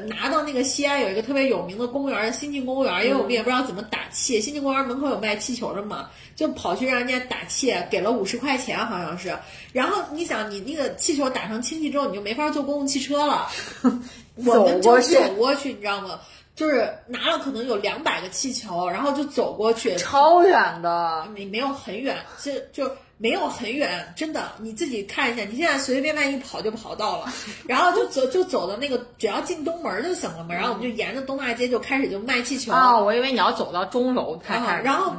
[0.05, 4.39] 拿到那个西安有一个特别有名的公园，新庆公园，因为我们也不知道怎么打气。
[4.39, 9.35] 新庆公园门口有卖气球的嘛，就跑去让人家打气，给了五十块钱，好像是。
[9.73, 13.47] 然后你想，你那个气球打成氢气之后，你就没法坐公共汽车了。
[14.35, 16.19] 我们就走过去，你知道吗？
[16.55, 27.33] 就是拿了可能有两百个气球，然后就走过去，超远的，没没有很远，就就没有很远，真的，你自己看一下，你现在随随便便一跑就跑到了，
[27.67, 32.71] 然后就走就走到那个只要进东门就行了嘛，然后我们就沿着东大街就开始就卖气球。
[32.71, 35.11] 啊，我以为你要走到钟楼才开始，然后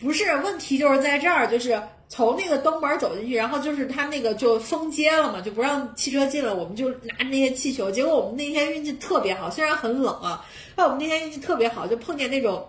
[0.00, 10.44] 不是问题就是在这儿，就是从那个东门走进去，然后就是他那个就封街了嘛，就不让汽车进了，我们就拿着那些气球，结果我们那天运气特别好，虽然很冷啊。
[10.74, 12.66] 但我们那天运气特别好，就碰见那种，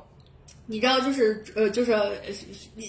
[0.66, 1.92] 你知道，就是呃，就是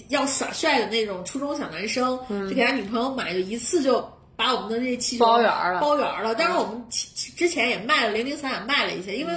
[0.09, 6.35] 要耍帅的那种初中小男生，就给他女朋友买，就一次就把我们的这气球包圆了，包圆了。
[6.35, 9.33] 但是我们之前也卖了零零散散卖了一些，因为。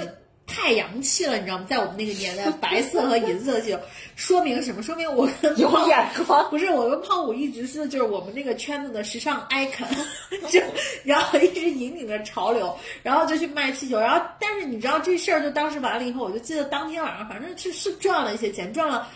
[0.49, 1.65] 太洋气了，你知道吗？
[1.69, 3.79] 在我们那个年代，白色和银色就
[4.15, 4.81] 说明什么？
[4.81, 6.43] 说明我跟有眼光。
[6.49, 9.87] 不是，我跟胖虎一直是就是我们那个圈子的时尚 icon，
[10.49, 10.59] 就
[11.03, 13.99] 然后一直引领着潮流，然后就去卖气球。
[13.99, 19.07] 然后，但是你知道这事儿就当时完了以后，我就记得当天晚上，反正是是赚了一些钱，赚了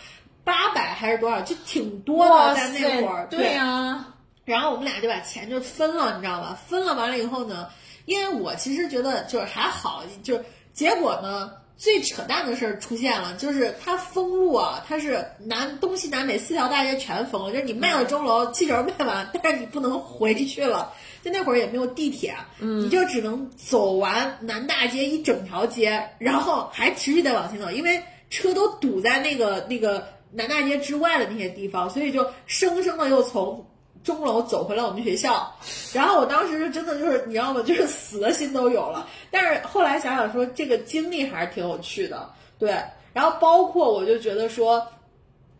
[0.44, 3.26] 八百还是多少，就挺多的，在那会儿。
[3.28, 4.06] 对呀。
[4.44, 6.56] 然后我们俩就把钱就分了，你知道吧？
[6.68, 7.68] 分了完了以后呢，
[8.04, 10.40] 因为我其实觉得就是还好，就。
[10.74, 11.52] 结果呢？
[11.76, 17.52] 最扯淡的事儿出现了，就是它封路啊，它是南东西南北四条大街全封了。
[17.52, 20.92] 就是你卖了钟楼，气球卖完，但是你不能回去了。
[21.22, 33.66] 就那会儿也没有地铁，你就只能走完南大街一整条街，然后还持续的往前走，因为车都堵在那个那个南大街之外的那些地方，所以就生生的又从。
[34.04, 35.50] 钟楼走回了我们学校，
[35.92, 37.62] 然后我当时就真的就是你知道吗？
[37.66, 39.08] 就是死的心都有了。
[39.30, 42.76] 但是后来想想说，这个经历还是挺有趣的，对。
[43.14, 44.86] 然后包括我就觉得说，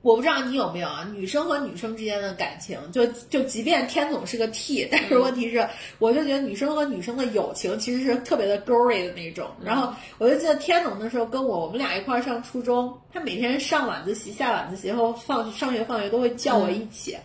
[0.03, 5.67] 我不知道你有没有啊，女生和女生之间的感情，就就即便天总是个 T，但是问题是，
[5.99, 9.49] 我就觉得女生和女生的友情其实是特别的 gory 的那种。
[9.65, 17.17] 然后我就记得天总那时候跟我，我们俩一块儿上初中，他每天上晚自习、下晚自习后放上学放学都会叫我一起。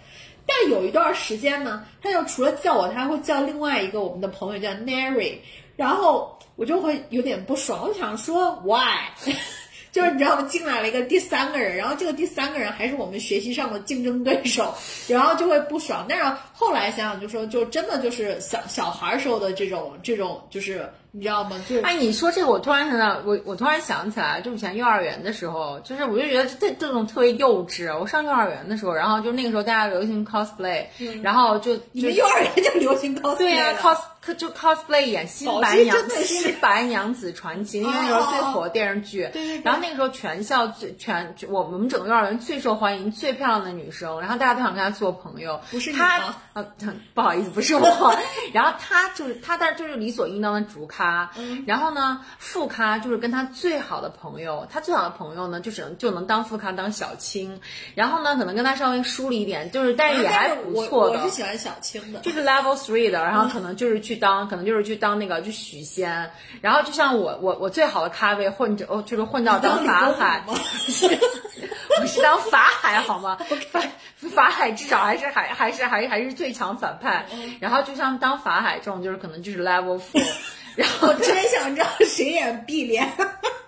[0.50, 5.36] 但有一段时间呢，他就除了叫我，他还会叫另外一个我们的朋友叫 Nary，
[5.76, 8.98] 然后我就会有点不爽，我想说 Why？
[9.92, 10.44] 就是你知道吗？
[10.50, 14.74] 进来了一个第三个人，然后这个第三个人还是我们学习上的竞争对手，
[15.08, 16.06] 然后就会不爽。
[16.10, 20.90] 但是后来想想，就说就真的就是小小孩时候的这种这种就是。
[21.12, 21.52] 你知道吗？
[21.68, 27.98] 就哎，你说这个，我突然想到，我我突然想起来，就以前幼儿园的时候，就是我就觉得这这种特别幼稚。
[27.98, 30.86] 我上幼儿园的时候，然后就那个时候大家流行 cosplay，
[31.24, 33.98] 然后就你们幼儿园就流行 cosplay，对呀，cos
[34.36, 39.28] 就 cosplay 演新白娘新白娘子传奇，那个时候最火的电视剧。
[39.34, 39.62] 对对。
[39.64, 45.60] 然后那个时候全校最全我我们整个幼儿园最受欢迎、最漂亮的女生，然后大家都想跟她做朋友。
[45.72, 46.20] 不是她
[46.54, 46.64] 啊，
[47.16, 48.16] 不好意思，不是我。
[48.54, 50.86] 然后她就是她，但是就是理所应当的主。
[51.00, 51.32] 咖，
[51.66, 57.58] 然后呢，副咖就是跟他最好的朋友，他最好的朋友呢，就只能就能当副咖当小青，
[57.96, 61.22] 然后呢，可能跟他稍微疏离一点，就是但是也还不错的。
[61.22, 73.38] 我是喜欢小青的，就是 level three 的，然后可能就是去当，可能就是去当那个就许仙，然后就像我我我最好的咖位混着哦，就是混到当法海，我是当法海好吗？
[73.72, 73.82] 法
[74.36, 77.26] 法海至少还是还还是还还是最强反派，
[77.62, 80.22] 然后就像当法海这种，就是可能就是 level four。
[80.80, 83.06] 然后真想知道谁演碧莲，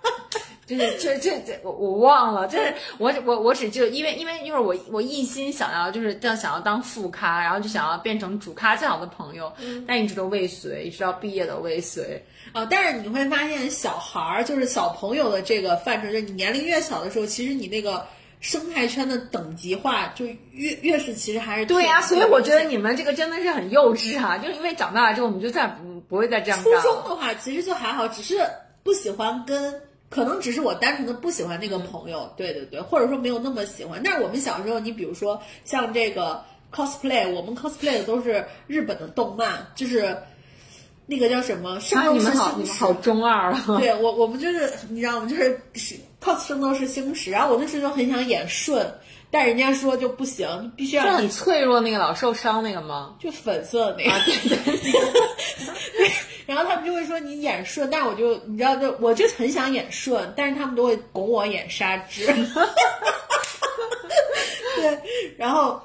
[0.66, 9.52] 就是这这这我我忘了，就是我我我只就因为因为因为我我一心想要就是这样想要当副咖，然后就想要变成主咖最好的朋友，
[9.86, 12.24] 但一直都未遂，一直到毕业都未遂。
[12.52, 18.06] 啊，但是你会发现小孩儿就是小朋友的这个范畴，就是你年龄越小的时候，其实你那个。
[18.42, 24.36] 生态圈的等级化就越越是其实还是对呀，所以我觉得你们这个真的是很幼稚啊！
[24.36, 28.40] 就是因为长大了之后，我们就再不不会再这样初中的话，其实就还好，只是
[28.82, 34.00] 不喜欢跟，可能只是我单纯的不喜欢那个朋友，对对对，或者说没有那么喜欢。
[34.04, 36.42] 但是我们小时候，你比如说像这个
[36.74, 40.16] cosplay，我们 cosplay 的都是日本的动漫，就是
[41.06, 42.38] 那个叫什么《圣斗士星矢》。
[42.56, 43.78] 你们好中二啊！
[43.78, 45.28] 对我，我们就是你知道吗？
[45.28, 45.60] 就是
[46.22, 46.30] 是。
[46.30, 48.86] cos 圣斗士星矢，然后我那时候就很想演顺，
[49.30, 53.16] 但人家说就不行，必须要很脆弱那个老受伤那个吗？
[53.18, 54.10] 就粉色的那个。
[54.24, 54.56] 对对
[55.98, 56.10] 对。
[56.46, 62.26] 然后他们就会说你演顺，但是我就你知道，就我就很想演顺，但是他们都会拱我演沙织。
[64.76, 64.98] 对，
[65.36, 65.82] 然后。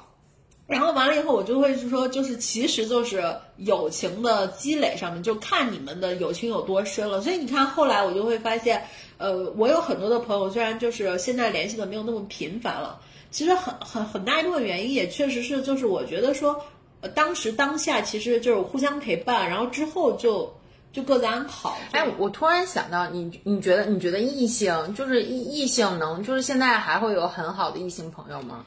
[0.68, 3.24] 然后完了以后，我就会是说，就是其实就是
[3.56, 7.22] 友情的积累上面，就看你们的友情有多深了。
[7.22, 8.84] 所以你看，后来我就会发现，
[9.16, 13.00] 呃，我有很多的朋友，虽然就是现在联系的没有那么频繁了，
[13.30, 16.62] 其实很很很大一部分原因也确实是，就是我觉得说，
[17.00, 20.54] 呃，当时当下其实就是互相陪伴，然后之后就
[20.92, 21.78] 就各自安好。
[21.92, 28.66] 哎，我突然想到，你你觉得你觉得异性就是异异性能，就是现在还会有很好的异性朋友吗？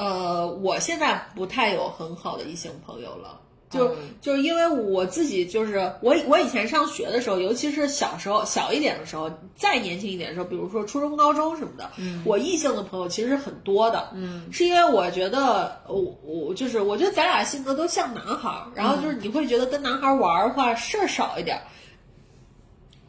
[0.00, 3.38] 呃，我现在不太有很好的异性朋友了。
[3.68, 11.88] 就就是因为我自己就是我我以前上学的时候，尤其是小时候小一点的时候，再年轻一点的时候，比如说初中、高中什么的，
[12.24, 14.08] 我异性的朋友其实是很多的。
[14.14, 21.60] 嗯，是因为我觉得我我就是我觉得咱俩性格都像男孩儿，然后就是你会觉得跟男孩玩的话事儿少一点。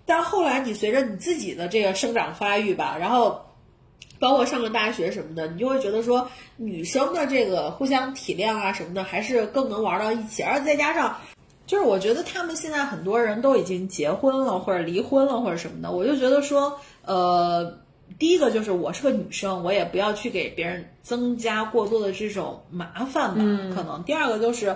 [0.05, 3.47] 但后来你随着你自己的这个生长发育吧，然后。
[4.21, 10.43] 包括上了大学什么的，你就会觉得说女生的这个互相体谅啊什么的，还是更能玩到一起。
[10.43, 11.17] 而且再加上，
[11.65, 17.79] 就是我觉得他们现在很多人都已经结婚了或者离婚了或者什么的，我就觉得说，呃，
[18.19, 23.75] 第一个就是我是个女生，我也不要去给别人增加过多的这种麻烦吧。
[23.75, 24.75] 可能第二个就是，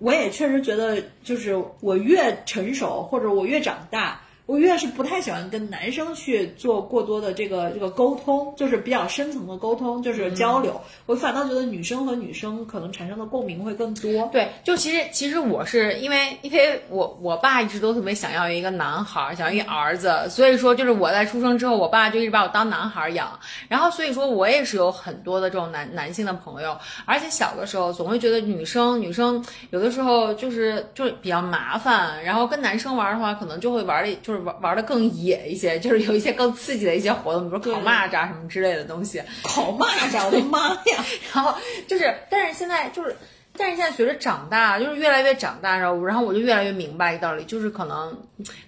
[0.00, 4.20] 我也确实觉得，就是我越成熟或者我越长大。
[4.48, 10.80] 我越是不太喜欢跟男生去做过多的这个这个沟通，就是比较深层的沟通，就是交流。
[11.04, 14.26] 我反倒觉得女生和女生可能产生的共鸣会更多。
[14.32, 23.38] 对，就其实其实我是因为因为我我爸一直都特别想要一个男孩，想要一儿子，所以说就是我在出生之后，我爸就一直把我当男孩养。
[23.68, 26.74] 然后所以说我也是有很多的这种男男性的朋友，
[27.04, 34.37] 而且小的时候总会觉得女生女生有的时候就是就是比较麻烦，然后跟男生玩的话，可能就会玩的就是。
[34.38, 39.22] 玩玩的更野一些， 就是有一些更刺激的一些活动，比如烤蚂蚱什么之类的东西。
[39.42, 41.04] 烤蚂蚱，我的妈呀！
[41.34, 41.54] 然后
[41.86, 43.16] 就是，但是现在就是。
[43.58, 48.16] 但是现在随着长大，就是越来越长大，然后然后我就越来越明白一个道理，就是可能，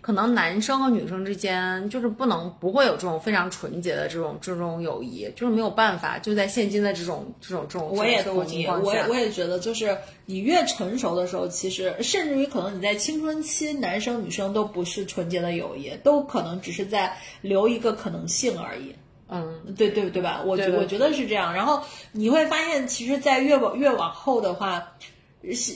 [0.01, 18.95] 可能男生和女生之间就是不能不会有这种非常纯洁的这种这种友谊，就是没有办法，就在现今的这种这种这种我也同意，我也我也觉得，就是你越成熟的时候，其实甚至于可能你在青春期，男生女生都不是纯洁的友谊，都可能只是在留一个可能性而已。
[19.31, 20.43] 嗯，对对对吧？
[20.45, 21.55] 我觉我觉得是这样。
[21.55, 24.93] 然后你会发现，其实，在越往越往后的话，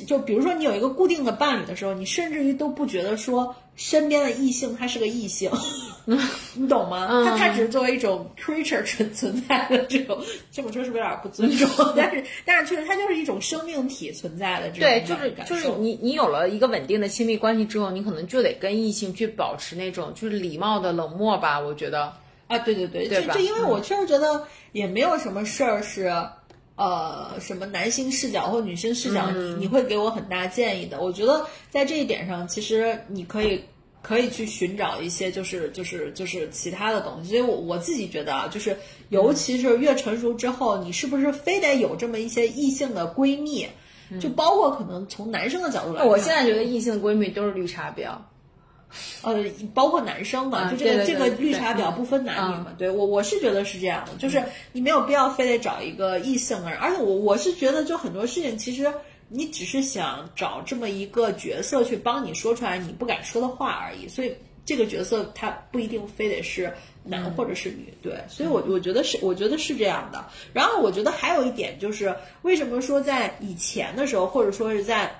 [0.06, 5.50] 就比如说你有一个固定的伴侣的时候，你甚至于都不觉得说身边的异性他是个异性，
[6.54, 7.08] 你懂吗？
[7.24, 10.18] 他他只是作为一种 creature 存存在的这种，
[10.52, 11.68] 这么说是不是有点不尊重？
[11.96, 21.58] 但是但是确实，他就是一种生命体存在的这种对，就是就是你你有了一个稳定的亲密关系之后，你可能就得跟异性去保持那种就是礼貌的冷漠吧？
[21.58, 22.12] 我觉得。
[22.46, 26.12] 啊，对对对，就就因为我确实觉得也没有什么事儿是，
[26.76, 31.00] 呃，什么男性视角或女性视角，你你会给我很大建议的。
[31.00, 33.62] 我觉得在这一点上，其实你可以
[34.02, 37.30] 可以去寻找一些，就是就是就是其他的东西。
[37.30, 38.76] 所以我我自己觉得啊，就是
[39.08, 43.66] 尤其是越成熟之后，你是不是非得有这么一些异性的闺蜜？
[44.20, 48.14] 就包括可能从男生的角度来看，我现在觉得异性闺蜜都是绿茶婊。
[49.22, 54.42] 呃，包括男生嘛，就这个这个绿茶婊不分男女嘛，对我我是觉得是这样的，就是
[54.72, 58.92] 你没有必要非得找一个异性的人，而且我我是觉得就很多事情其实
[59.28, 64.34] 你只是想找这么一个角色去帮你说出来你不敢说的话而已，所以
[64.66, 66.72] 这个角色他不一定非得是
[67.02, 70.24] 男或者是女，对，所以我我觉得是我觉得是这样的。
[70.52, 75.10] 然后我觉得还有一点就是为什么说在以前的时候，或者说是在。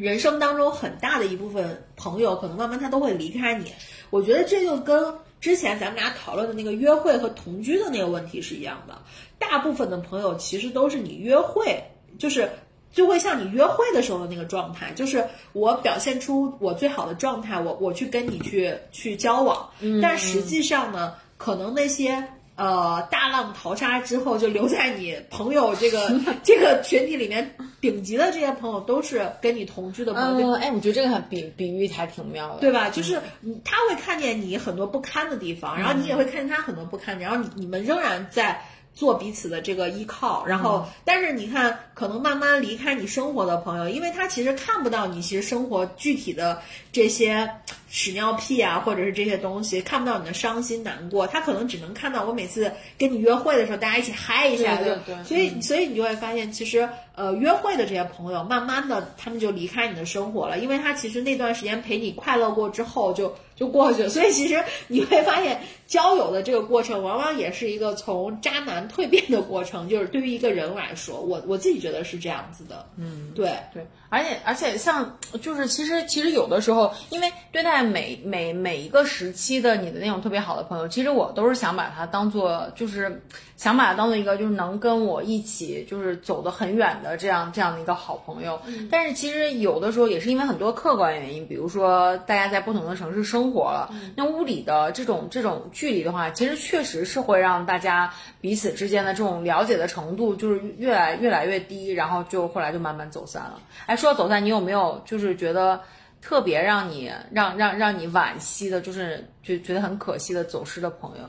[0.00, 3.70] 人生当中很大的一部分朋友，可能慢慢他都会离开你。
[4.08, 8.98] 我觉得这就跟之前咱们俩讨论的那个约会和同居的那个问题是一样的。
[9.38, 11.78] 大部分的朋友其实都是你约会，
[12.18, 12.50] 就是
[12.90, 19.68] 就会像你约会的时候的那个状态，就是我表现出我最好的状态，我我去跟你去去交往。
[20.02, 22.26] 但实际上呢，可能那些。
[22.56, 26.12] 呃，大浪淘沙之后，就留在你朋友这个
[26.44, 30.52] 这个群体里面，顶级的这些朋友都是跟你同居的朋友。
[30.52, 32.90] 哎，我觉得这个比比喻还挺妙的，对吧？
[32.90, 33.20] 就是
[33.64, 38.62] 他会看见你很多不堪的地方，然后你也会看见他很多不堪，然后你你们仍然在。
[38.92, 46.60] 做彼此的这个依靠，然后，但是你看，可能慢慢离开你生活的朋友，因为他其实看不到你其实生活具体的
[46.92, 47.48] 这些
[47.88, 55.24] 屎尿屁啊，或者是这些东西，看不到你的伤心难过，他可能只能看到我每次跟你约会的时候，大家一起嗨一下，对对。
[55.24, 63.34] 所以，所以你就会发现，其实，呃，约会的这些朋友，慢慢的他们就离开你的生活了，因为他其实那段时间陪你快乐过之后，就。
[63.60, 64.08] 就过去了。
[64.08, 69.86] 所以其实你会发现，交友的这个过程往往也是一个从渣男蜕变的过程。
[69.86, 72.86] 就是对于一个人来说，我我自己觉得是这样子的。
[72.96, 83.22] 嗯，对对，而且而且像就是其实其实有的时候，因为对待每每每一个时期的你的那种特别好的朋友，其实我都是想把它当做就是
[83.60, 88.58] 想把他当做一个就是能跟我一起就是走得很远的这样这样的一个好朋友。
[88.90, 103.60] 但是其实有的时候也是因为很多客观原因，比如说大家在不同的城市生活了，那物理的这种这种距离的话，其实确实是会让大家彼此之间的这种了解的程度就是越来越来越低，然后就后来就慢慢走散了。
[103.84, 105.82] 哎，说到走散，你有没有就是觉得
[106.22, 111.24] 特别让你让让让你惋惜的，就是就觉得很可惜的走失的朋友？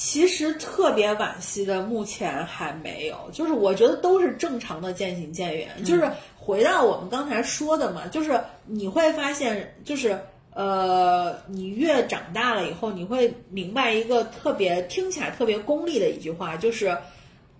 [0.00, 3.16] 其实特别惋惜的，目前还没有。
[3.32, 5.68] 就是我觉得都是正常的渐行渐远。
[5.84, 10.16] 就是回到我们刚才说的嘛，就是你会发现，就是
[10.54, 16.96] 呃，你越长大了以后，你会明白一个特别听起来特别功利的一句话，就是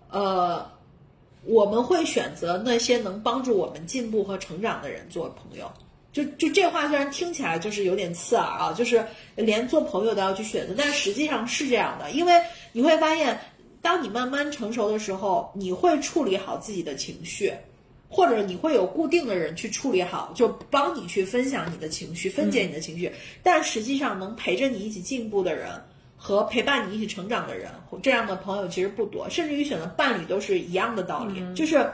[0.08, 0.64] 呃，
[1.44, 5.68] 我们会选择那些能帮助我们进步和成长的人做朋友。
[6.10, 9.04] 就就这话虽然听起来就是有点刺耳啊，就是
[9.36, 12.32] 连做朋友都要去选择，但实际上是这样的，因为
[12.72, 13.38] 你会发现，
[13.82, 17.52] 当你慢慢成熟的时候，你会处理好自己的情绪，
[18.08, 23.12] 或者你会有固定的人去处理好，就帮你去分享你的情绪，分解你的情绪。
[23.42, 25.68] 但实际上能陪着你一起进步的人
[26.16, 27.70] 和陪伴你一起成长的人，
[28.02, 31.86] 这样的朋友其实不多，甚至于选择伴侣都是一样的道理，就是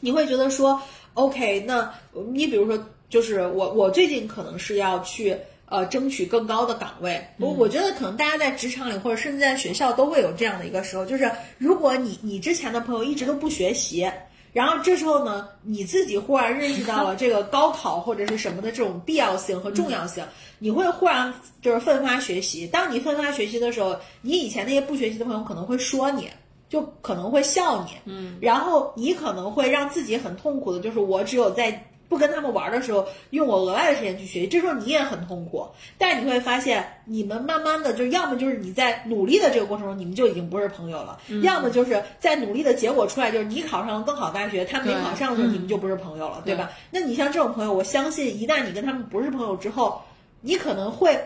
[0.00, 0.80] 你会觉得说
[1.14, 1.92] ，OK，那
[2.32, 2.82] 你比如说。
[3.12, 5.36] 就是我，我最近可能是要去
[5.66, 7.22] 呃争取更高的岗位。
[7.38, 14.10] 我我觉得可能大家在职场里或者甚至在学校都会有这样的一个时候，就是如果你你之前的朋友一直都不学习，
[14.54, 20.24] 然后这时候呢你自己忽然认识到了这个高考或者是什么的这种必要性和重要性，
[20.58, 22.66] 你会忽然就是奋发学习。
[22.66, 26.30] 当你奋发学习的时候，你以前那些不学习的朋友可能会说你，
[26.70, 31.86] 就可能会笑你，嗯，然后你可能会让自己很痛苦的，就是我只有在。
[32.12, 35.66] 不跟他们玩的时候，用我额外的时间去学习，这时候你也很痛苦。
[35.96, 46.70] 但是你会发现，你们慢慢的就要么就是你在努力的这个过程中，你们就已经不是朋友了；要么就是在努力的结果出来，就是你考上了更好大学，他没考上的时候，你们就不是朋友了，对吧？
[46.90, 50.02] 那你像这种朋友，我相信一旦你跟他们不是朋友之后，
[50.42, 51.18] 你可能会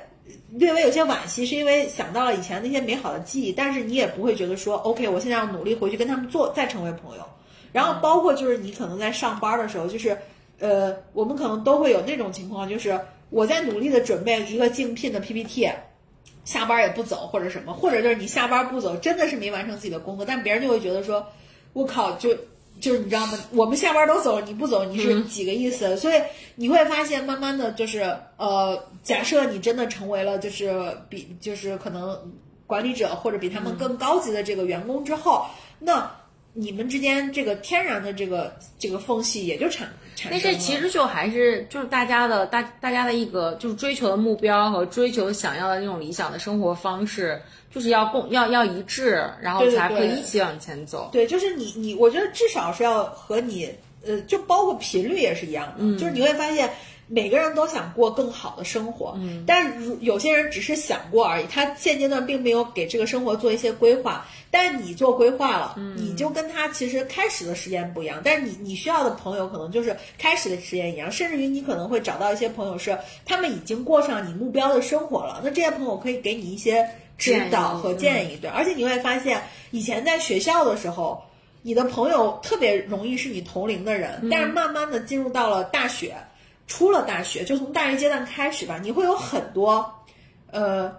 [0.51, 7.25] 略微有些惋惜，是因为想到了以前那些美好的记忆，但是你也不会觉得说，OK，我现在要努力回去跟他们做，再成为朋友。
[7.73, 10.17] 然后包括就是你可能在上班的时候，就是。
[10.59, 12.99] 呃，我们可能都会有那种情况，就是
[13.31, 15.69] 我在努力的准备一个竞聘的 PPT，
[16.45, 21.27] 下班也不走或者什么，或者就是你下班不走，真的是没完成自己的工作，但别人就会觉得说，
[21.73, 22.35] 我靠，就
[22.81, 23.39] 就是你知道吗？
[23.53, 25.97] 我们下班都走了，你不走，你是几个意思？
[25.97, 26.21] 所以
[26.55, 28.01] 你会发现，慢慢的就是
[28.37, 32.19] 呃，假设你真的成为了就是比就是可能
[32.67, 35.45] 管理者或者比他们更高级的这个员工之后，
[35.79, 36.11] 那。
[36.59, 39.93] 你们之间这个天然的这个这个缝隙也就产。
[40.31, 47.41] 但是其实就还是就是大家的大大家的一个就是追求的目标和追求想要的那种理想的生活方式，
[47.71, 51.11] 就是要共要要一致，然后才可以一起往前走。
[51.13, 53.71] 对，就是你你，我觉得至少是要和你
[54.07, 56.71] 呃，就包括频率也是一样的，就是你会发现。
[57.09, 64.27] 每个人都想过更好的生活，嗯，但是有些人只是想过而已，他现阶段并没有给这个生活做一些规划。
[64.51, 72.97] 但你做规划了，你就跟他其实开始的时间不一样，但是你你需要的朋友可能就是开始的时间一样，甚至于你可能会找到一些朋友是
[73.27, 76.89] 他们已经过上你目标的生活了，那这些朋友可以给你一些
[77.19, 79.43] 指导和建议，对，而且你会发现
[79.73, 81.23] 以前在学校的时候，
[81.61, 86.15] 你的朋友特别容易是你同龄的人，但是慢慢的进入到了大学。
[86.67, 89.89] 出了大学，就从大学阶段开始吧，你会有很多，
[90.51, 90.93] 呃，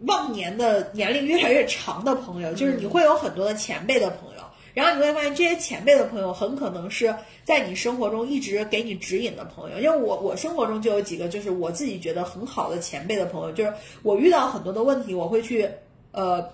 [0.00, 4.42] 忘年的年龄越来越长的朋友，就是你会有很多的前辈的朋友，
[4.74, 7.14] 然后你会发现这些前辈的朋友很可能是
[7.44, 15.68] 在你生活中一直给你指引的朋友，因为我我生活中就有几个就是我自己觉得很好的前辈的朋友，就是我遇到很多的问题，我会去
[16.10, 16.44] 呃，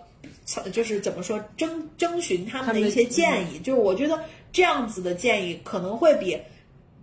[0.70, 6.38] 就是怎么说征征询他们的一些建议，就是我觉得这样子的建议可能会比。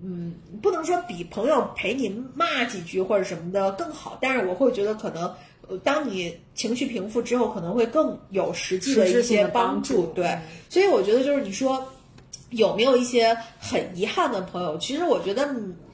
[0.07, 5.23] 嗯，不能说比朋友陪你骂几句或者什么的更好，但是我会觉得可能，
[5.67, 10.05] 呃，当你情绪平复之后，可能会更有实际的一些帮助。
[10.13, 10.37] 对，
[10.69, 11.83] 所以我觉得就是你说
[12.51, 14.77] 有没有一些很遗憾的朋友？
[14.77, 15.43] 其实我觉得，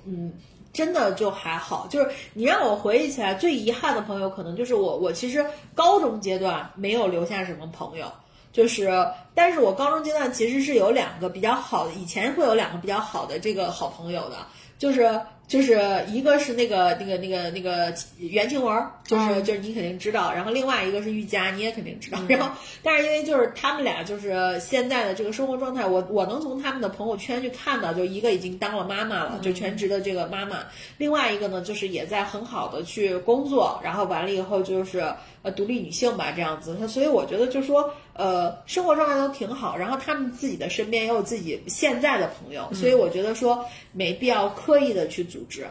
[0.05, 0.33] 嗯，
[0.73, 1.87] 真的就还好。
[1.89, 8.11] 就是你让我回忆起来最遗憾的朋友，可能就是我，我其实高中阶段没有留下什么朋友。
[8.51, 8.89] 就是，
[9.33, 14.35] 但是我高中阶段其实是有两个比较好的，以前会有两个比较好的这个好朋友的，
[14.77, 22.19] 就是就是一个是那个那个那个那个袁晴文，就是就是你肯定知道，然后另外一个是玉佳，你也肯定知道。
[22.27, 22.49] 然后
[22.81, 30.59] 但是因为就是他们俩就是现在的这个生活状态，我我能从他们的朋友圈去看到，就一个已经当了妈妈了，就全职的这个妈妈，
[30.97, 36.87] 另外一个呢就是也在很好的去工作，然后完了以后就是呃独立女性吧这样子。
[36.87, 45.65] 所以我觉得就说呃生活状态都挺好，然后他们自己的身边也有自己现在的朋友，所以我觉得说没必要刻意的去组织。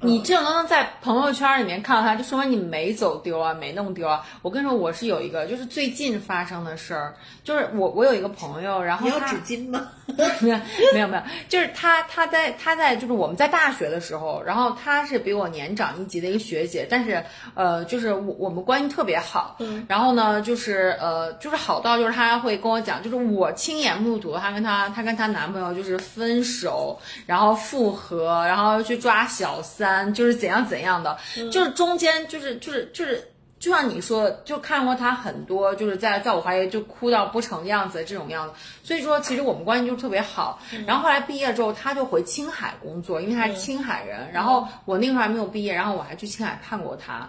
[0.00, 4.24] 你这能在朋友圈里面看到他，就说明你没走丢啊，没弄丢啊。
[4.42, 9.88] 我跟你说，我是有一个，就是最近发生的事儿，就是我我有一个朋友，然后你有纸巾吗？
[10.40, 10.58] 没有
[10.94, 17.22] 没有没有，就是他他在他在就是我们在大学的时候，然后他是比我年长一级的一个学姐，但是
[17.54, 31.18] 呃就是我我们关系特别好，嗯，然后呢就是呃就是好到就是他会跟我讲，就是我亲眼目睹她跟她她跟她男朋友就是分手，然后复合，然后去抓小三，就是怎样怎样的，
[31.50, 33.32] 就是中间就是就是就是。
[33.60, 40.60] 就像你说，就看过他很多，就是在在我怀疑就哭到不成样子这种样子，所以说其实我们关系就特别好。
[40.86, 44.30] 然后后来毕业之后，他就回青海工作，因为他是青海人。
[44.32, 47.28] 然后我那个时候还没有毕业，然后我还去青海看过他。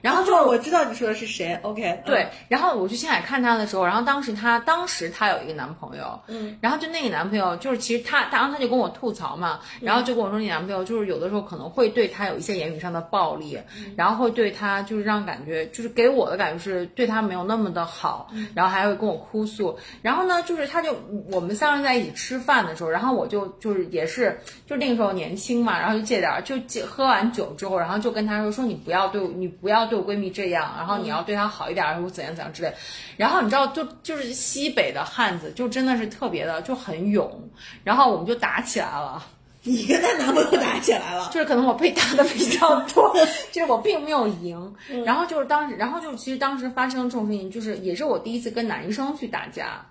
[0.00, 2.02] 然后就哦我知道你说的是谁，OK？
[2.04, 13.58] 对，然后我去青海看他的时候，然后当时他当时他有一个男朋友，嗯，然后就那个男朋友就是其实他，然后他就跟我吐槽嘛，然后就跟我说，你男朋友就是有的时候可能会对他有一些言语上的暴力，
[13.96, 20.96] 然后会对他就是让感觉就是给我的感觉是对他没有那么的好，然后还会跟我哭诉，然后呢，就是他就
[21.30, 32.72] 我们三个人在一起吃饭的时候，然后我就就是也是就那个时候年轻嘛，然后就借点儿就借喝完酒之后，然后就跟他说说你不要对我你不要对我闺蜜这样，然后你要对她好一点，或者怎样怎样之类。
[33.18, 37.50] 然后你知道，就就是西北的汉子，就真的是特别的就很勇，
[37.84, 39.22] 然后我们就打起来了。
[39.62, 43.14] 你跟她男朋友打起来了，就是可能我被打的比较多，
[43.52, 44.74] 就是我并没有赢。
[45.04, 49.84] 然后就是当时，然后就其实当时发生这种事情，就是也是我第一次跟男生去打架。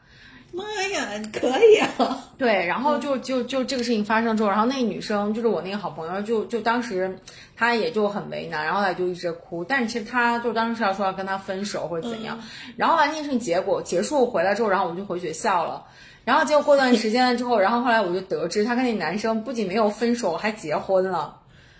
[0.51, 2.27] 妈呀，可以啊！
[2.37, 7.17] 对，然后就就就这个事情发生之后，然后那个女生就是我那个好朋友，就就当时
[7.55, 12.39] 她也就很为难，然后她就一直哭，但是其实她就当时是要说要跟他分手或者怎样，
[12.75, 15.85] 然后完那事情结果结束回来之后，然后我们就回学校了。
[16.25, 21.37] 然后结果过段时间了之后，然后后来我就得知，她跟那男生不仅没有分手，还结婚了。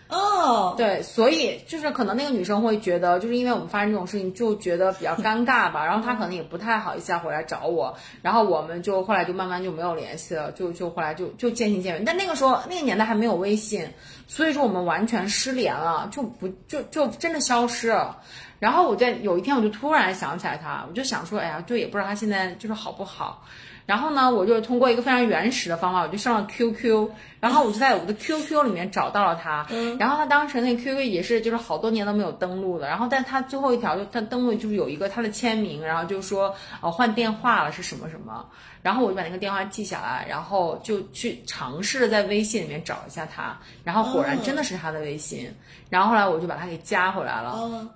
[0.09, 5.85] 哦，对，所以就是可能那个女生会觉得，就是因为我们发生这种事情，就觉得比较尴尬吧。
[5.85, 12.03] 然后她可能也不太好意思再回来找我，然后我们就后来就慢慢就没有联系了，就就后来就就渐行渐远。
[12.03, 13.87] 但那个时候那个年代还没有微信，
[14.27, 18.17] 所以说我们完全失联了，就不就就真的消失了。
[18.59, 23.43] 然后我在有一天我就突然想起来他，我就想说，哎呀，就，也不知道他现在就是好不好。
[23.85, 29.65] 然后呢，我就通过一个非常原始的方法，我就上了 QQ，然后我就在我的 QQ 里面找到了他。
[29.97, 38.45] 然后他当时那个 QQ 也是就是好多年都没有登录的，然后但他最后一条就他登录就是有一个他的签名，然后就说呃换电话了是什么什么，
[38.83, 45.51] 然后我就把那个电话记下来，然后就去尝试在微信里面找一下他，然后果然真的是他的微信，
[45.89, 47.55] 然后后来我就把他给加回来了。
[47.57, 47.89] 嗯，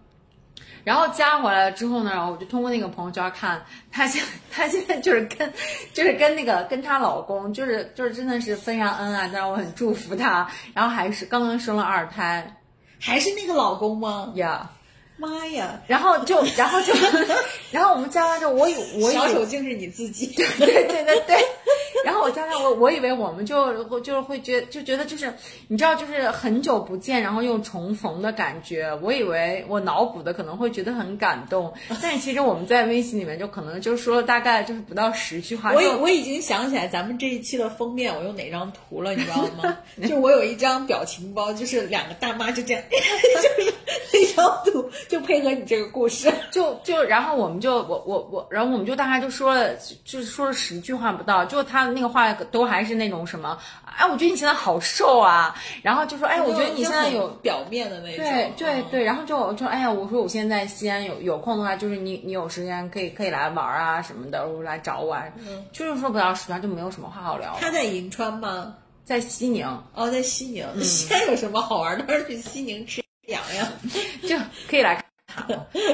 [0.83, 5.53] 然后加回来了之后呢，然后我就通过那个朋友圈看，她现她现在就是跟
[5.93, 12.57] 就是跟那个跟她老公，就是就是真的是非常恩爱，但是我很祝福她，然后还是刚刚生了二胎。
[12.99, 14.31] 还是那个老公吗？
[14.35, 14.69] 呀
[15.17, 16.93] 妈呀，然后就然后就
[17.69, 20.27] 然后我们加完之后，我有我以小为手竟是你自己。
[20.27, 21.37] 对对对对对，
[22.05, 25.33] 然后我加上我，我以为我们就我就是会觉就觉得就是
[25.67, 28.93] 你知道就是很久不见，然后又重逢的感觉。
[29.01, 35.71] 我以为我脑补的可能会觉得很感动， 但是其实我们在微信里面就可能就说了大概就是不到十句话。
[35.73, 39.77] 我就我已经想起来咱们这一期的封面我用哪张图了，你知道吗？
[40.07, 43.73] 就我有一张表情包，就是两个大妈就这样，就是
[44.11, 46.31] 那张图就配合你这个故事。
[46.51, 58.25] 就就然后我们就我我我，然后我们就大概就说了，就是说了十句话不到，就他那个话都还是那种什么，哎，我觉得你现在好瘦啊，然后就说，哎，我觉得你现在有表面的那种。
[58.25, 65.23] 对对嗯对，然后就就哎呀，我说我现在西安有有空的话，就是你你有时间可以可以来玩啊什么的，我来找我啊，
[65.71, 67.57] 就是说不到十句话就没有什么话好聊。
[67.59, 68.75] 他在银川吗？
[69.05, 70.65] 在西宁哦，在西宁。
[70.75, 72.25] 嗯西安有什么好玩的？
[72.25, 73.67] 去西宁吃羊羊。
[74.27, 74.37] 就
[74.69, 74.95] 可以来
[75.27, 75.45] 看，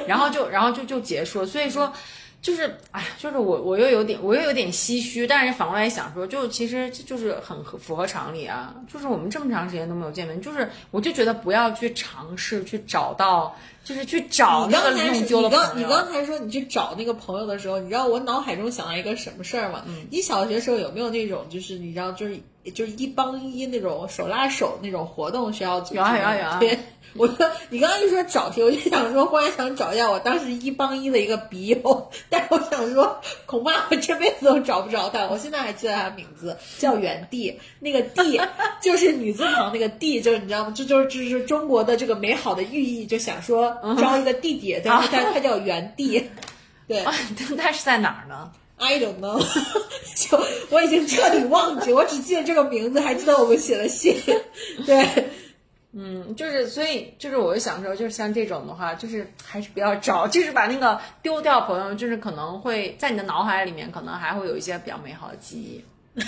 [0.08, 1.48] 然后就然后就就结束了。
[1.48, 1.92] 所以说，
[2.42, 15.84] 就是，哎呀，就是我，我又有点，我又有点唏嘘，但是反过来想说，就其实就是很合符合常理啊，就是我们这么长时间都没有见面，就是我就觉得不要去尝试去找到，就是去找你那个刚才是弄丢的你刚你。
[15.84, 19.84] 刚才说你去找那个朋友的时候，你知道我脑海中想到一个什么事儿吗？
[20.10, 22.40] 你小学时候有没有那种就是你知道就是
[22.74, 26.80] 就是一帮一那种手拉手那种活动需要组织有啊有啊有啊对，
[27.16, 35.28] 我说你刚刚一说找谁，我就想说，忽然想找一下我当时一帮一的一个笔友，但是我想说，恐怕我这辈子都找不着他。
[35.28, 38.40] 我现在还记得他的名字叫袁地，那个地
[38.82, 40.74] 就是女字旁那个地，就是你知道吗？
[40.76, 46.30] 这就是这是中国的这个美好的寓意，就想说招一个弟弟，但是他他叫袁地，
[46.88, 47.00] 对。
[47.00, 47.14] 啊，
[47.58, 49.40] 他是在哪儿呢？I don't know，
[50.16, 54.16] 就我已经彻底忘记，我只记得这个名字，还记得我们写的信。
[54.86, 55.06] 对，
[55.92, 65.84] 嗯，就是所以就是我就想说，就是像这种的话，就是还是不要找，就是把那个丢掉朋友，就是可能会在你的脑海里面，可能还会有一些比较美好的记忆。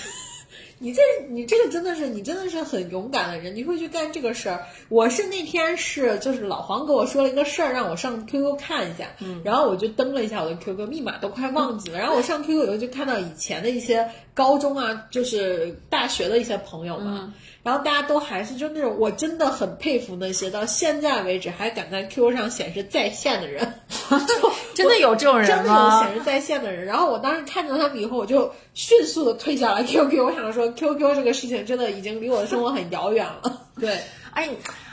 [0.84, 4.66] 你这你这个真的是你真的是很勇敢的人，你会去干这个事儿。
[4.90, 12.00] 我是那天是就是老黄给我说了一个事儿，让我上 QQ 看一下，嗯，然后我就登了一下我的 QQ 密码，都快忘记了。
[12.00, 17.32] 然后我上 QQ 以后就看到以前的一些高中啊，就是大学的一些朋友嘛。
[17.64, 23.74] 然后大家都还是就那种，我真的很佩服那些到现在为止还敢在 QQ 上显示在线的人，
[24.10, 26.04] 就 真的有这种人真的有？
[26.04, 26.86] 显示在线的人。
[26.86, 30.26] 然后我当时看到他们以后，我就迅速的退下了 QQ。
[30.26, 33.68] 我想说，QQ 这个事情真的已经离我的生活很遥远了。
[33.80, 34.00] 对，
[34.34, 34.50] 哎，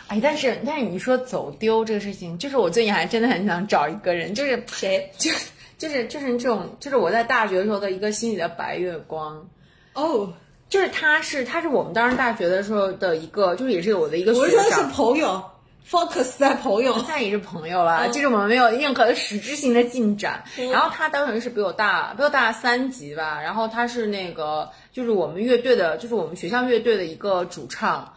[0.08, 5.10] 哎，但是但是你说走丢这个事情，就是我最近还真的很想找一个人，就是谁？
[5.16, 5.30] 就
[5.78, 9.48] 就是就是这种，就是我在大学时候的一个心里的白月光。
[9.94, 10.32] 哦，
[10.68, 15.42] 就是他是他是我们当时大学的时候的一个，就是也是我的一个学我是说的是长，朋友
[15.88, 17.00] ，focus 在朋友。
[17.02, 20.44] 在也是朋友了，嗯就是我们没有任何的实质性的进展。
[20.58, 23.40] 嗯然后他当时是比我大，比我大三级吧。
[23.40, 28.12] 然后他是那个，就是我们乐队的，就是我们学校乐队的一个主唱。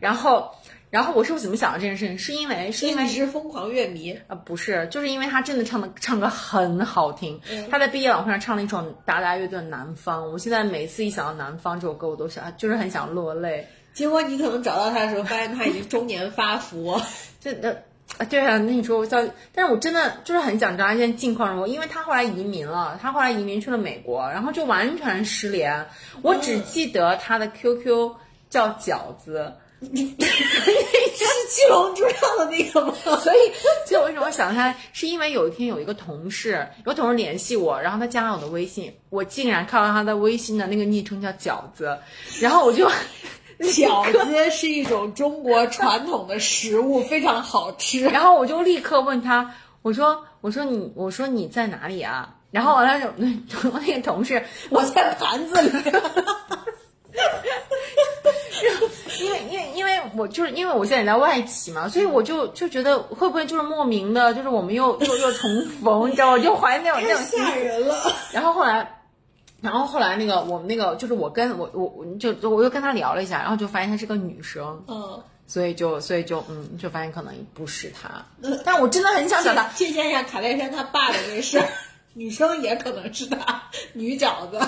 [0.00, 0.50] 然后，
[0.92, 2.18] 然后我是怎么想到这件事情？
[2.18, 7.40] 是因为是因为你是疯狂乐迷，啊，不是，就是因为他真的唱的唱歌很好听。
[7.50, 13.66] 嗯他在毕业晚会上唱了一首达达乐队的《南方》，我现在每次一想到《南方》这首歌，我都想就是很想落泪。
[13.94, 17.00] 结果你可能找到他的时候，发现他已经中年发福。
[17.40, 17.82] 这的
[18.18, 25.86] 啊，对啊，那你说我叫，但是我真的就是很想知道他现在近况如何，因为他后来移民了，他后来移民去了美国，然后就完全失联。
[26.20, 28.12] 我只记得他的 QQ
[28.50, 29.54] 叫饺子，
[29.92, 32.94] 是七龙珠上的那个吗？
[33.20, 33.52] 所以，
[33.86, 41.98] 所以我为什么想他，是因为有一天有一个同事，有同事联系我，然后他加了我的微信，我竟然看到他的微信的那个昵称叫饺子，
[42.40, 42.90] 然后我就。
[43.62, 48.00] 饺子是一种中国传统的食物，非常好吃。
[48.10, 52.34] 然后我就立刻问他，我说我说你我说你在哪里啊？
[52.50, 53.28] 然后完了就那
[53.86, 55.70] 那个同事，我在盘子里。
[59.20, 66.32] 因为因为因为我就是因为我现在也在外企嘛，所以我就就觉得会不会就是莫名的，就是我们又又又重逢，你知道吗？
[66.32, 67.94] 我就怀念我那太种心吓人了。
[68.32, 69.02] 然后后来，
[69.60, 78.24] 然后后来那个我们那个就是我跟我我我就就我又跟他聊了一下，然后就发现她是个女生，嗯，所以就所以就嗯就发现可能不是她，
[78.64, 79.68] 但我真的很想找她。
[79.74, 81.66] 借鉴一下卡戴珊她爸的这事儿，
[82.14, 84.58] 女生也可能是她女饺子。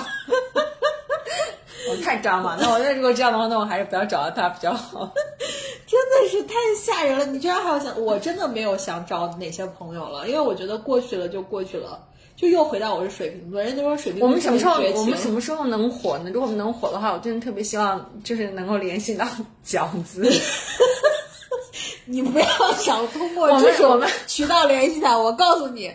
[1.90, 5.12] 我太渣嘛，那我那如果这样的话，那我还是不要找到他比较好。
[5.86, 7.26] 真的是太吓人了！
[7.26, 12.00] 你居然还有想，我真的没有想找哪些朋友了，因为我觉得过去了就过去了，
[12.34, 15.30] 就又回到我是水瓶座，人家都说水瓶座我们什么时候我们什。
[15.30, 16.30] 么时候能火呢？
[16.32, 19.26] 如果我们能火的话，我真的特别希望就是能够联系到
[19.64, 20.28] 饺子。
[22.06, 22.46] 你不要
[22.78, 25.90] 想通过我们这种我们渠道联系他，我告诉你，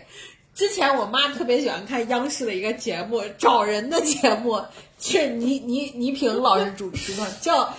[0.54, 4.60] 之前我妈特别喜欢看央视的一个节目，找人的节目，
[5.00, 7.72] 是倪倪倪萍老师主持的，叫。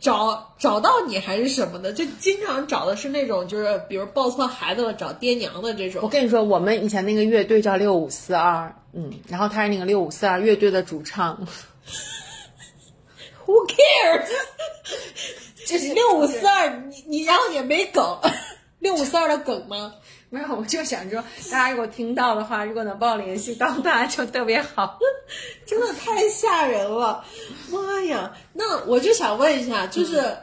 [0.00, 6.00] 找找到你还是什么的，就经常找的是那种，就是比如抱错孩子了找爹娘的这种。
[6.02, 11.46] 我跟你说，我们以前那个乐队叫六五四二，嗯，然后他是那个六五四二乐队的主唱。
[13.44, 14.30] Who cares？
[15.66, 18.02] 就是六五四二，你你然后也没梗，
[18.78, 19.96] 六五四二的梗吗？
[20.32, 21.20] 没有，我就想说，
[21.50, 24.96] 大家如果听到的话，如果能帮我联系到他，就特别好。
[25.66, 27.24] 真的太吓人了，
[27.68, 28.32] 妈呀！
[28.52, 30.36] 那我就想问一下，就是、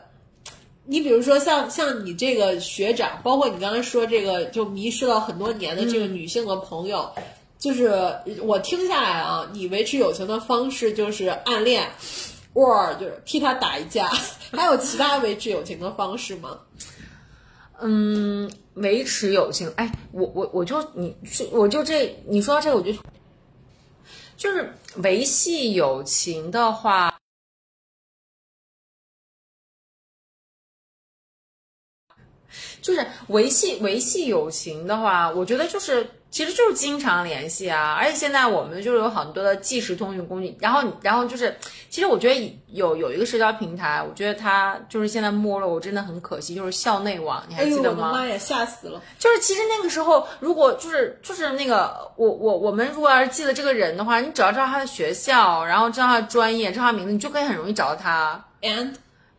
[0.85, 7.09] 你比如说像像你这个学长，包括你刚才说这个就迷失了很多年的这个女性的朋友，
[7.57, 11.89] 就是我听下来啊，你维持友情的方式就是暗恋，
[12.53, 14.09] 或者就是替他打一架，
[14.51, 16.59] 还有其他维持友情的方式吗？
[17.81, 21.15] 嗯，维持友情，哎，我我我就你
[21.51, 22.93] 我就这你说到这个，我就
[24.37, 27.16] 就是维系友情的话。
[32.81, 41.55] 就是维系维系友情的话，我觉得就是其实就是经常联系啊，而且现在我们就是有很多的即时通讯工具，然后然后就是
[41.89, 47.85] 其实我觉得有有一个社交平台，我觉得它就是现在没落，我真的很可惜，就是校内网，你还记得吗？
[47.85, 49.01] 哎呦我的妈呀，吓死了！
[49.17, 58.43] 就是其实那个时候，如果就是就是那个我我我们如果要是记得这个人的话，你只要知道他的学校，然后知道他的专业，知道他名字，你就可以很容易找到他。
[58.61, 58.95] And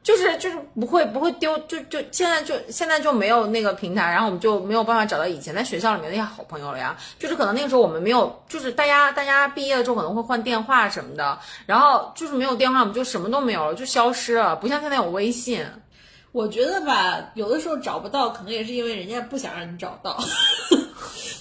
[0.08, 6.96] 就是就是不会不会丢，就就现在就现在就没有那个平台，然后我们就没有办法找到以前在学校里面那些好朋友了呀。
[7.18, 15.62] 就是可能那个时候我们没有，就是大家大家毕业了之后可能会换电话什么的，然后就是没有电话，我们就什么都没有了，就消失了，不像现在有微信。
[16.32, 20.18] 我觉得吧，有的时候找不到，可能也是因为人家不想让你找到。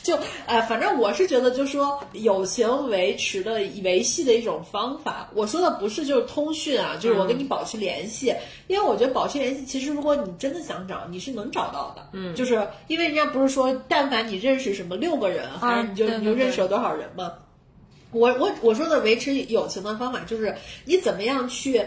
[0.08, 5.30] 就哎，反正我是觉得，就说友情维持的维系的一种方法。
[5.34, 8.34] 我说的不是就是通讯啊，就是我跟你保持联系，
[8.68, 12.08] 因为我觉得保持联系，其实如果你真的想找，你是能找到的。
[12.14, 17.34] 嗯，就是因为人家不是说，但凡你认识什么六个人，还是你就、你就认识了多少人嘛。
[18.12, 20.55] 我我我说的维持友情的方法，就是
[20.86, 21.86] 你怎么样去，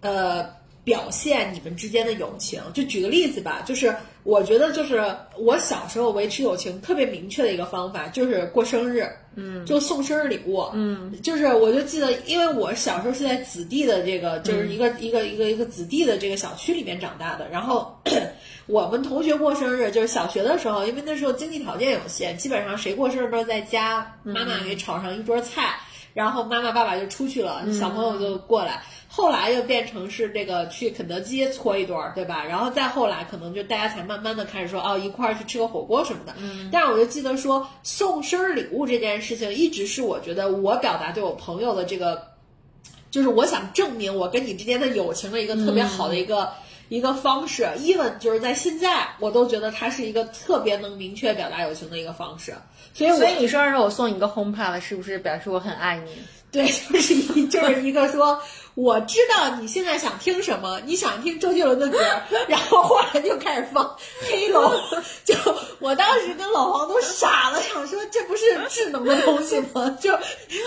[0.00, 0.44] 呃，
[0.88, 2.58] 表现你们之间的友情。
[2.72, 5.04] 就举个例子吧，就是我觉得就是
[5.36, 17.94] 我小时候维持友情特别明确的一个方法，就是过生日，嗯，就送生日礼物，嗯，就是我就记得，因为我小时候是在子弟的这个，就是一个、一个一个一个子弟的这个小区里面长大的，然后。
[18.68, 25.74] 我们同学过生日，就是小学的时候，因为那时候经济条件有限，基本上谁过生日都是在家，妈妈给炒上一桌菜，
[26.14, 28.82] 然后妈妈爸爸就出去了，小朋友就过来。
[29.06, 32.44] 后来又变成是这个去肯德基搓一顿儿，对吧？
[32.44, 36.34] 然后再后来可能就大家才慢慢的开始说哦，一块儿去吃个火锅什么的。
[36.70, 42.22] 但是我就记得说送生日礼物这件事情，一直是我觉得我表达对我朋友的这个，
[43.10, 46.52] 就是我想证明我跟你之间的友情的一个特别好的一个。
[46.88, 52.54] 一个方式，even 就是在现在，我都觉得它是一个特别能明确表达友情的一个方式。
[52.94, 56.10] 所以，所以你生日我送你一个 HomePod，是不是表示我很爱你？
[56.50, 58.40] 对，就是一就是一个说，
[58.74, 61.98] 我知道你现在想听什么，你想听周杰伦的歌，
[62.48, 63.94] 然后忽然就开始放
[64.30, 64.72] 黑龙，
[65.26, 65.34] 就
[65.78, 69.94] 我当时跟老黄都傻了，想说这不是智能的东西吗？
[70.00, 70.18] 就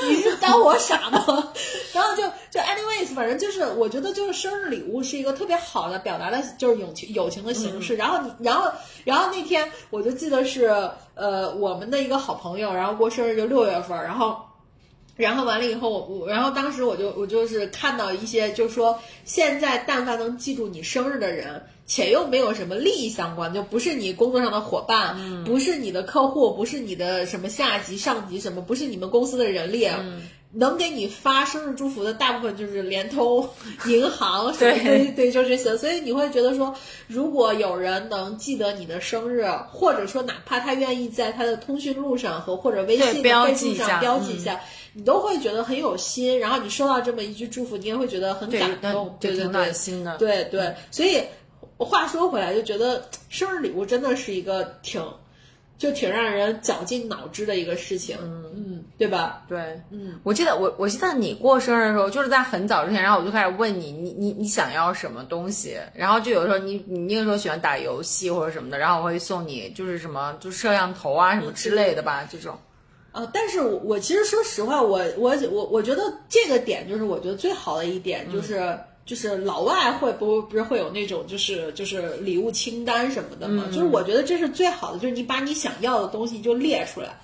[0.03, 1.51] 你是当我傻吗？
[1.93, 2.21] 然后就
[2.51, 7.95] 就 anyways，反正就是我觉得就是生日礼物是一个特别好的表达的，就是友情友情的形式。
[7.95, 8.71] 然后你，然后
[9.03, 10.67] 然后那天我就记得是
[11.15, 14.39] 呃我们的一个好朋友，然后过生日就六月份，然后。
[15.21, 29.87] 然后完了以后，我我然后当时我就我就是看到一些，就说现在但凡能记住你生日的人，且又没有什么利益相关，就不是你工作上的伙伴，不是你的客户，不是你的什么下级、上级什么，不是你们公司的人力，
[30.53, 33.47] 能给你发生日祝福的大部分就是联通、
[33.87, 35.77] 银行什么对对对，就这些。
[35.77, 36.75] 所以你会觉得说，
[37.07, 44.59] 如果有人能记得你的生日，或者说哪怕他愿意在他的通讯录上和或者微信备注上标记一嗯下。
[44.93, 50.17] 你都会觉得很有心，然后你收到这么一句祝福，你也会觉得很感动，对对挺暖对，心的。
[50.17, 50.75] 对对。
[50.91, 51.21] 所以
[51.77, 55.01] 话说回来，就觉得生日礼物真的是一个挺，
[55.77, 59.43] 就挺让人绞尽脑汁的一个事情，嗯嗯，对吧？
[59.47, 72.55] 对，嗯，我记得我我记得你过生日的时候，就是在很早之前，然后我就开始问你，你你你想要什么东西，然后就有时候你你那个时候喜欢打游戏或者什么的，然后我会送你就是什么就摄像头啊什么之类的吧，这种。
[73.11, 78.77] 啊，但是我我其实说实话，我我我我觉得这个点就是我觉得最好的一点就是。
[79.03, 83.65] 就是老外会不不是会有那种就是就是礼物清单什么的吗？
[83.73, 87.19] 就是我觉得这是最好的，就是你把你想要的东西就列出来。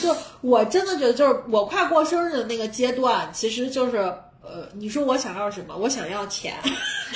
[0.00, 3.96] 就我真的觉得，就是我快过生日的那个阶段，其实就是
[4.40, 5.76] 呃，你说我想要什么？
[5.76, 6.54] 我想要钱。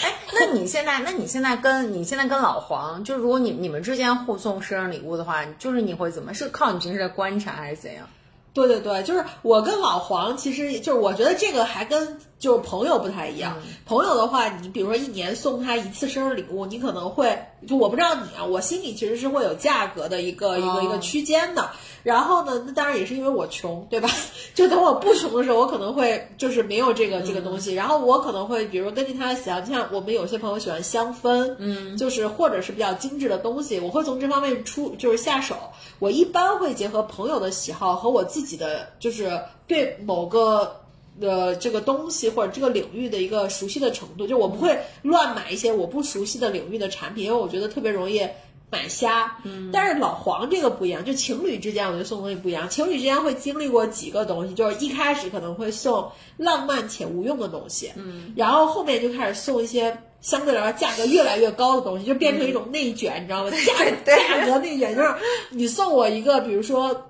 [0.02, 6.32] 哎，那你现在，那你现在跟你现在跟老黄，就是如果你你们之间互送生日礼物的话，就是你会怎么？
[6.32, 8.08] 是靠你平时的观察还是怎样？
[8.52, 13.58] 对对对，就是我跟老黄，其实就是我觉得这个还跟就是朋友不太一样。
[13.86, 17.38] 朋友的话，你比如说一年送他一次生日礼物，你可能会
[17.68, 21.70] 就我不知道你啊，我心里其实是会有价格的一个、一个一个区间的。
[22.02, 24.08] 然后呢，那当然也是因为我穷，对吧？
[24.54, 35.54] 就等我不穷的时候，我可能会就是没有这个这个东西，然后我可能会比如根据他的喜好，就像我们有些朋友喜欢香氛，嗯，就是或者是比较精致的东西，我会从这方面出就是下手。
[35.98, 40.79] 我一般会结合朋友的喜好和我自己的就是对某个。
[41.20, 48.26] 呃，这个东西或者这个领域的一个熟悉的程度，就我不会乱买一些我不熟悉的领域的产品，因为我觉得特别容易
[48.70, 63.50] 买瞎，嗯，但是老黄这个不一样，就情侣之间我觉得送东西不一样，情侣之间会经历过几个东西，就是一开始可能会送浪漫且无用的东西，嗯，然后后面就开始送一些相对来说价格越来越高的东西，就变成一种内卷，你知道吗？
[63.50, 65.14] 价 价格内卷就是
[65.50, 67.08] 你送我一个，比如说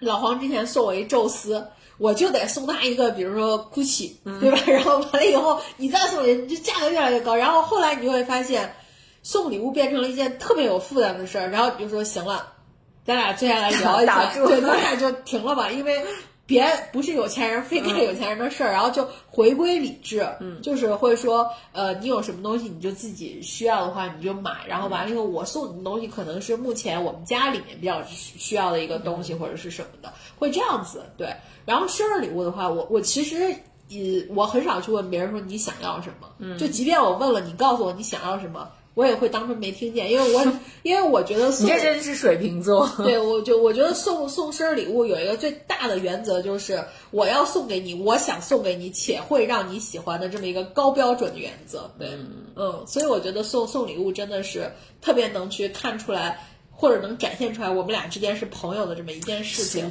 [0.00, 1.64] 老黄之前送我一宙斯。
[1.98, 4.58] 我就得送他一个，比如说 GUCCI，对吧？
[4.66, 7.36] 然后完了以后，你再送人，就价格越来越高。
[7.36, 8.74] 然后后来你就会发现，
[9.22, 11.50] 送礼物变成了一件特别有负担的事儿。
[11.50, 12.52] 然后比如说，行了，
[13.06, 16.02] 咱俩接下来聊一下， 对，咱俩就停了吧，因为
[16.46, 18.72] 别不是有钱人非干有钱人的事儿。
[18.72, 24.66] 然后就回归理智，嗯，就是会说，呃，你有什么东西你就自己需要的话你就买。
[24.66, 31.32] 然后完了以后，我送你的东西可能是目前我们家里面比较需要的一个东西或者是什么的，会这样子，对。
[31.64, 33.54] 然后生日礼物的话，我我其实
[33.88, 40.52] 也我很少去问别人说你想要什么，嗯，就即便我问了，你告诉我你想要什么，我也会当成没听见，因为我
[40.82, 52.08] 因为我觉得你这真是水瓶座， 对我就我觉得送送生日礼物有一个最大的原则就是我要送给你，我想送给你且会让你喜欢的这么一个高标准的原则，对，
[52.56, 56.48] 嗯，所以我觉得送送礼物真的是特别能去看出来。
[56.84, 59.90] 或者能展现出来我们俩之间是朋友的这么一件事情。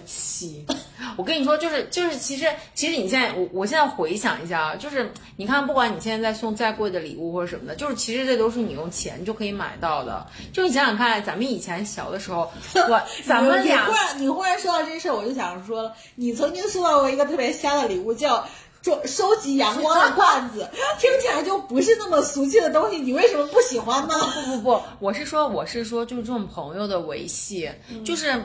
[1.17, 10.27] 我跟你说，就是就是，其实其实你现在我我现在回想一下啊，就是你看，不管你现在在送再贵的礼物或者什么的，就是其实这都是你用钱就可以买到的。
[10.53, 12.51] 就你想想看，咱们以前小的时候，
[12.87, 18.47] 我咱们俩，你忽然你忽然说到这事儿，我就想说了，你曾经收到过一个特别瞎的礼物，叫。
[18.84, 20.69] 收收集阳光的罐子，
[20.99, 24.13] 听起来就不是那么俗气的东西，你为什么不喜欢呢？
[24.45, 27.71] 不不不，我是说，我是说，就是这种朋友的维系，
[28.03, 28.43] 就是，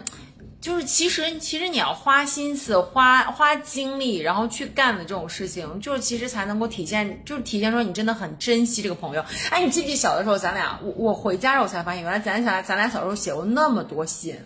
[0.60, 9.24] 就是其实其实你要花心思、花花精力，然后去干的这种事情，就是其实才能够体现，就是体现出你真的很珍惜这个朋友。
[9.50, 14.36] 哎，你记不记小的时候，咱俩我我回家时候才发现，原来咱俩咱俩小时候写过那么多信。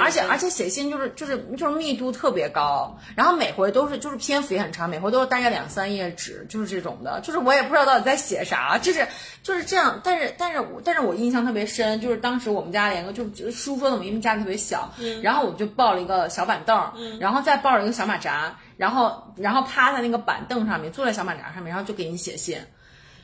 [0.00, 9.06] 而且而且写信就是就是就是密度特别高，然后每回都是就是篇幅也很长，每回都是大概两三页纸，就是这种的，就是我也不知道到底在写啥，就是
[9.42, 10.00] 就是这样。
[10.04, 22.58] 但是但是但是我印象特别深，就是当时我们家连个就书桌的，因为家里特别小，然后我就抱了一个小板凳，然后再抱了一个小马扎，然后然后趴在那个板凳上面，坐在小马扎上面，然后就给你写信。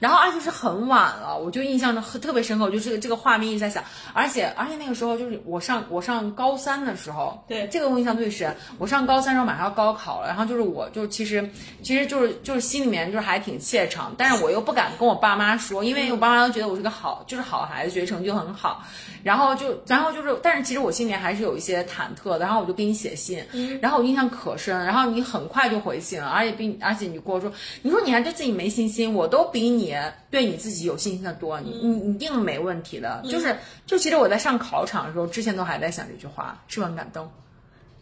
[0.01, 8.53] 然后而且是很晚了，我就印象中特别深刻，我就这个这个画面一直在想，而且而且那个时候就是我上我上高三的时候，对这个我印象最深。
[8.79, 11.49] 我上高三时候马上要高考了，然后就是我就其实
[11.83, 18.83] 其实就是就是心里面就是还挺怯场，但是我又不敢跟我爸妈说，因为我爸妈都觉得我是个好就是好孩子，学习成绩很好。
[19.23, 22.39] 然后就然后就是，但是其实我心里面还是有一些忐忑的。
[22.39, 23.45] 然后我就给你写信，
[23.83, 29.90] 然后我印象可深，然后你很快就回信了，而且并而且你跟我说，你说你还对自己没信心，我都比你
[30.31, 33.23] 对你自己有信心的多，你你一定没问题的。
[33.25, 37.31] 就是，就其实我在上考场的时候，之前都还在想这句话，是不是很感动？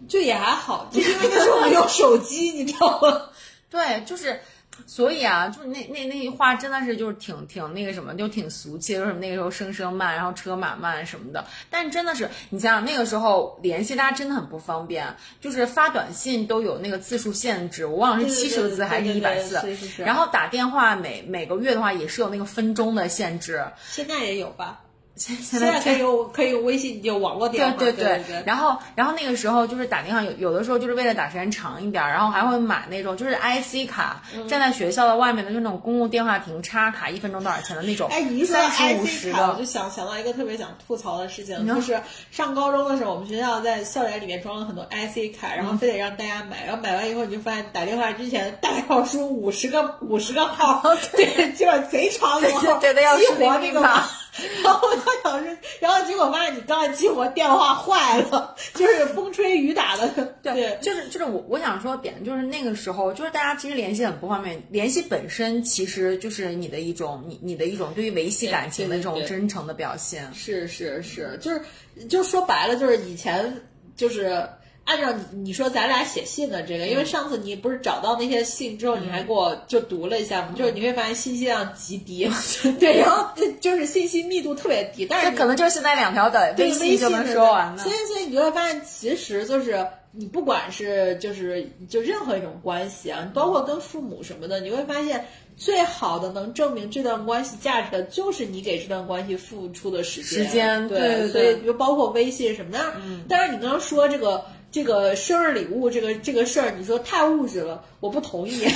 [0.08, 3.22] 就也还好，就因为那时候没有手机，你知道吗？
[3.70, 4.40] 对，就是。
[4.86, 11.44] 所以啊，就是那那那句话真的是就是挺挺那个什么，就挺俗气，就是那个时候声声慢，然后车马慢什么的。
[11.70, 19.60] 但真的是，你想想那个时候联系大家真的很不方便，就是发短信都有那个字数限制，我忘了是七十个字还是一百字。
[19.98, 23.64] 然后打电话每每个月的话也是有那个分钟的限制。
[23.86, 24.80] 现在也有吧？
[25.18, 28.42] 现在可以用可以用微信就网络电话，对对对。
[28.46, 38.08] 然后然后那个时候就是打电话，有有的时候就是为了打时间长一点，然后还会买那种就是 IC 卡，站在学校的外面的就那种公共电话亭插卡，一分钟多少钱的那种。
[38.10, 42.00] 哎，你一说 IC 卡，我就想想到一个特别想吐槽的事情，就是
[42.30, 52.40] 上高中的时候，我们学校在校园里面装了很多 IC 卡，然后非得让大家买，然后买完以后你就发现打电话之前大概要输五十个五十个号， 对，就贼长，
[52.80, 54.04] 对对，要激活那个码。
[54.62, 60.08] 然后他想是，然后结果发现你刚才激活电话坏了，就是风吹雨打的。
[60.42, 70.32] 对，就是就是我我想说点就是那个时候，就是大家其实联系很不方便，联系本身其实就是你的一种你你的一种对于维系感情的这种真诚的表现。
[70.32, 71.60] 是是是，就是
[72.08, 73.60] 就说白了，就是以前
[73.96, 74.48] 就是。
[74.88, 82.26] 按照你你说咱俩写信的这个，因为上次你不是找到那些信之后，你还给我就读了一下嘛，就是你会发现信息量极低，
[82.80, 83.28] 对，然后
[83.60, 95.26] 就是信息密度特别低，但是可能就是现在两条短微信就能说完了所以所以你就会发现，其实就是你不管是就是就任何一种关系啊，包括跟父母什么的，你会发现
[95.58, 100.46] 最好的能证明这段关系价值的，就是你给这段关系付出的时间。
[100.46, 102.78] 时间对，所以就包括微信什么的。
[103.04, 104.42] 嗯，但是你刚刚说这个。
[104.70, 108.66] 这个生日礼物，这个这个事儿，你说太物质了，我不同意。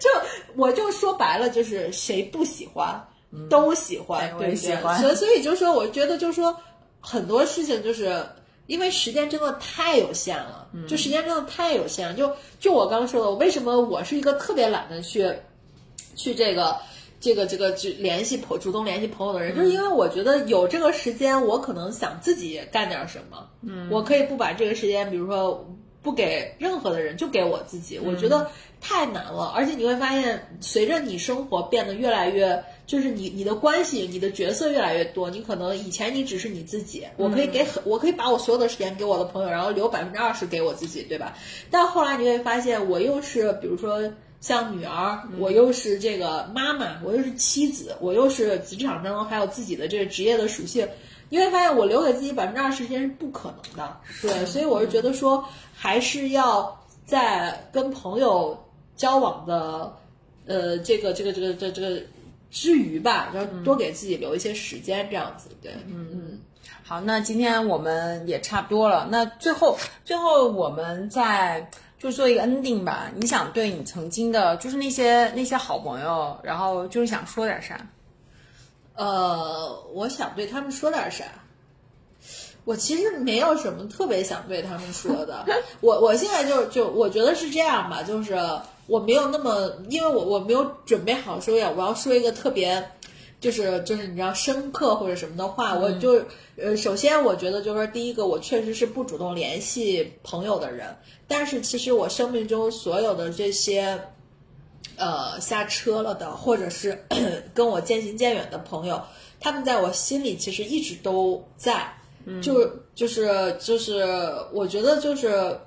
[0.00, 0.08] 就
[0.56, 3.08] 我就说白了，就是谁不喜欢？
[3.48, 6.54] 都喜欢，对喜欢所以所以就说，我觉得就说
[7.00, 8.22] 很多事情就是。
[8.68, 12.14] 因为时间真的太有限了，嗯就时间真的太有限了。
[12.14, 15.28] 就就我刚说的，为什么我是一个特别懒得去
[16.14, 16.76] 去这个
[17.22, 25.64] 这个这个去联系朋主动联系朋友的人，就是因为我觉得有这个时间，我可能想自己干点什么，嗯，我可以不把这个时间，比如说
[26.02, 28.50] 不给任何的人，就给我自己，我觉得
[28.80, 29.52] 太难了。
[29.54, 41.36] 而且你会发现，随着你生活变得越来越，就是你你的关系、你的角色越来越多，你可能以前你只是你自己，我可以给很，我可以把我所有的时间给我的朋友，然后留百分之二十给我自己，对吧？
[41.70, 44.02] 但后来你会发现，我又是比如说
[44.42, 50.86] 像女儿，我又是这个妈妈，我又是妻子，我又是职场当中还有自己的这个职业的属性。
[51.30, 58.62] 你会发现，我留给自己百分之二十时间是不可能的，对，所以我是觉得说，还是要在跟朋友
[58.96, 59.96] 交往的，
[60.44, 62.02] 呃，这个这个这个这个这个
[62.50, 66.40] 之余吧，要多给自己留一些时间，这样子，对，嗯嗯。
[66.84, 69.08] 好，那今天我们也差不多了。
[69.10, 71.70] 那最后，最后我们再
[72.02, 73.12] 就做一个 ending 吧。
[73.14, 77.78] 你想对你曾经的，就是那些那些好朋友，然后就是想说点啥？
[78.96, 81.26] 呃，我想对他们说点啥？
[82.64, 85.46] 我其实没有什么特别想对他们说的。
[85.80, 88.36] 我我现在就就我觉得是这样吧，就是
[88.88, 92.84] 我没有那么，因为我我没有准备好说呀，我要说一个特别。
[93.42, 96.24] 就是就是你知道深刻或者什么的话，我就
[96.56, 104.00] 呃，首先我觉得就是说第一个，我确实是不主动联系朋友的人，但是其实我生命中所有的这些
[104.96, 107.04] 呃下车了的，或者是
[107.52, 109.02] 跟我渐行渐远的朋友，
[109.40, 111.92] 他们在我心里其实一直都在，
[112.40, 114.04] 就就是就是
[114.52, 115.58] 我觉得就是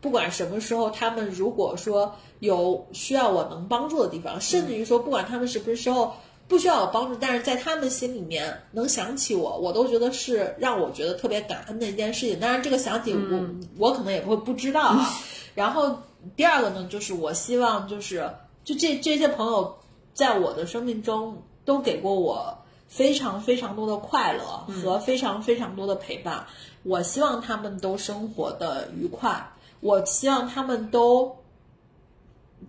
[0.00, 6.12] 不管什么时候，他们如果说有需要我能帮助的地方，甚至于说不管他们什么时候。
[6.50, 12.40] 不需要我帮助，但是在他们心里面能想起我，我都觉得是让我觉得特别感恩的一件事情。
[12.40, 13.40] 当然，这个想起我，
[13.78, 15.08] 我可能也会不知道啊。
[15.54, 15.96] 然后
[16.34, 18.28] 第二个呢，就是我希望就是
[18.64, 19.78] 就这这些朋友
[20.12, 24.42] 在我的生命中都给过我非常非常多的快乐
[24.82, 26.44] 和非常非常多的陪伴。
[26.82, 31.36] 我希望他们都生活的愉快，我希望他们都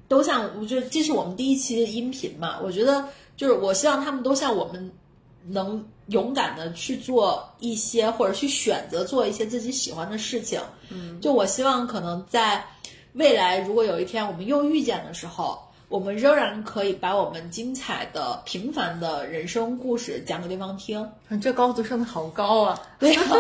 [0.08, 3.06] 都像我觉得这是我们第一期的音频嘛，我觉得。
[3.42, 4.92] 就是我希望他们都像我们，
[5.48, 10.62] 能勇敢的去做一些或者去选择做一些自己喜欢的事情。
[10.90, 12.64] 嗯，就我希望可能在
[13.14, 21.10] 未来，如果有一天我们又遇见的时候，我们仍然可以把我们精彩的平凡的人生故事讲给对方听。
[21.42, 22.80] 这高度升的好高啊！
[23.00, 23.38] 对， 然后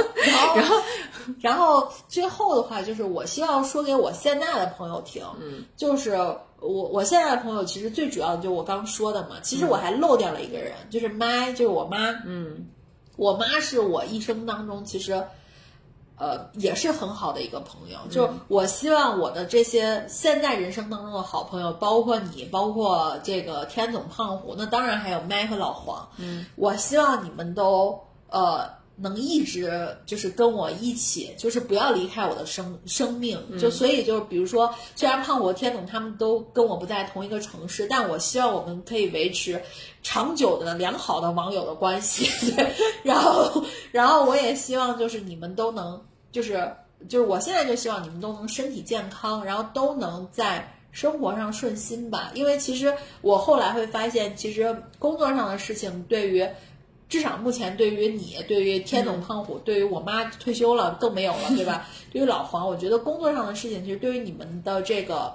[0.55, 0.81] 然后
[1.41, 6.17] 然后最后的话就是我希望说给我现在的朋友听，嗯，就是。
[6.61, 12.11] 我我现在的朋友其实最主要的就是我刚说的嘛，其实我还漏掉了一个人，就是麦，就是我妈。
[12.23, 12.67] 嗯，
[13.17, 15.23] 我妈是我一生当中其实，
[16.17, 17.97] 呃，也是很好的一个朋友。
[18.11, 26.07] 就是我希望我的这些现在人生当中的好朋友，包括你，包括这个天总胖虎，那当然还有麦和老黄。
[26.17, 27.99] 嗯，我希望你们都
[28.29, 28.80] 呃。
[29.01, 33.37] 能一直就是跟我一起，就是不要离开我的生生命。
[33.59, 39.61] 就所以就是，比如说，虽然胖虎、天总他们都跟我不在同一个城市，但我希望我们可以维持
[40.03, 42.29] 长久的良好的网友的关系。
[42.55, 42.73] 对，
[43.03, 46.73] 然后，然后我也希望就是你们都能，就是
[47.09, 52.31] 就是我现在就希望你们都能身体健康，然后都能在生活上顺心吧。
[52.33, 56.47] 因为其实我后来会发现，其实工作上的事情对于。
[57.11, 61.85] 至少目前，对于你，对于天总胖虎，对于我妈退休了更没有了，对吧？
[62.09, 65.33] 对于老黄，我觉得工作上的事情，其实对于你们的这个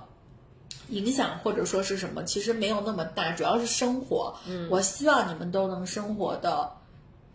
[0.88, 4.34] 影响或者说是什么，其实没有那么大，主要是生活。
[4.48, 6.72] 嗯，我希望你们都能生活的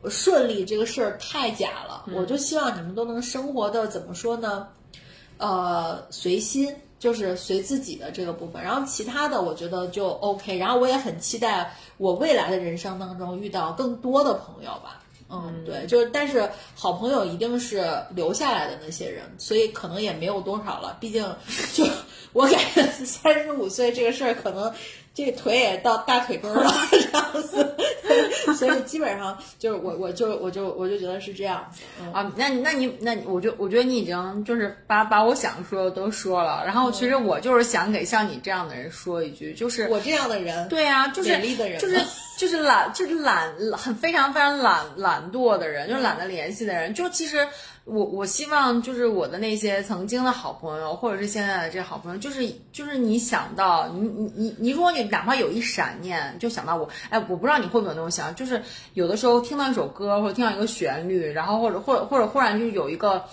[0.09, 2.05] 顺利，这个事儿太假了。
[2.15, 4.67] 我就希望你们都能生活的怎么说呢？
[5.37, 6.75] 呃，随心。
[7.01, 15.01] 就是随自己的这个部分，然后其他的我觉得就 OK，然后我也很期待我未来的人生当中遇到更多的朋友吧。
[15.27, 20.95] 嗯，对，就是但是好朋友一定是留下来的那些人，所以可能也没有多少了。
[20.99, 21.23] 毕竟
[21.73, 21.83] 就
[22.33, 24.71] 我感觉三十五岁这个事儿，可能
[25.13, 27.75] 这腿也到大腿根儿了这样子，
[28.57, 31.81] 所以基本上就是我我就我就我就觉得是这样子。
[32.01, 42.01] 嗯、啊，那那你那我就我觉得你已经就是把把我想说的都说了，然后其实我就是想给像你这样的人说一句，就是我这样的人，对呀、就是的人就是
[42.37, 46.93] 就是懒，就是懒，很非常非常懒懒惰的人，就是懒得联系的人。
[46.93, 47.47] 就其实
[47.85, 58.61] 我我希望就是我的那些曾经的好朋友，或者是现在的这好朋友，就是就是你想到你你你你，如果你哪怕有一闪念就想到我，哎，我不知道你会不会有那种想，就是
[58.93, 63.23] 有的时候听到一首歌或者听到一个旋律，然后或者或者或者忽然就是有一个。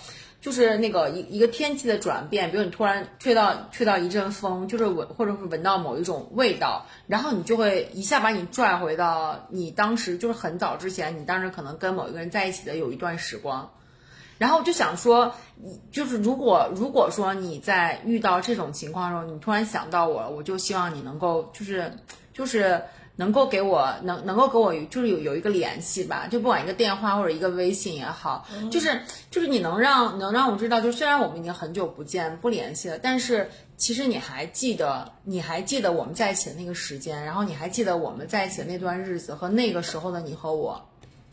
[0.41, 13.69] 就是那个一一个天气的转变，比如你突然吹到吹到一阵风，就是闻或者是闻到某一种味道，然后你就会一下把你拽回到你当时就是很早之前，你当时可能跟某一个人在一起的有一段时光，
[14.39, 15.31] 然后就想说，
[15.91, 21.93] 就是如果如果说你在遇到这种情况的时候，你突然想到我，我就希望你能够就是
[22.33, 22.81] 就是。
[23.19, 28.97] 能够给我能能够给我就是有有一个联系吧，就不管一个电话或者一个微信也好，就是
[29.29, 40.88] 就是你能让能让我知道，就虽然我们已经很久不见不联系了，但是其实你还记得你还记得我们在一起的那个时间，然后你还记得我们在一起的那段日子和那个时候的你和我。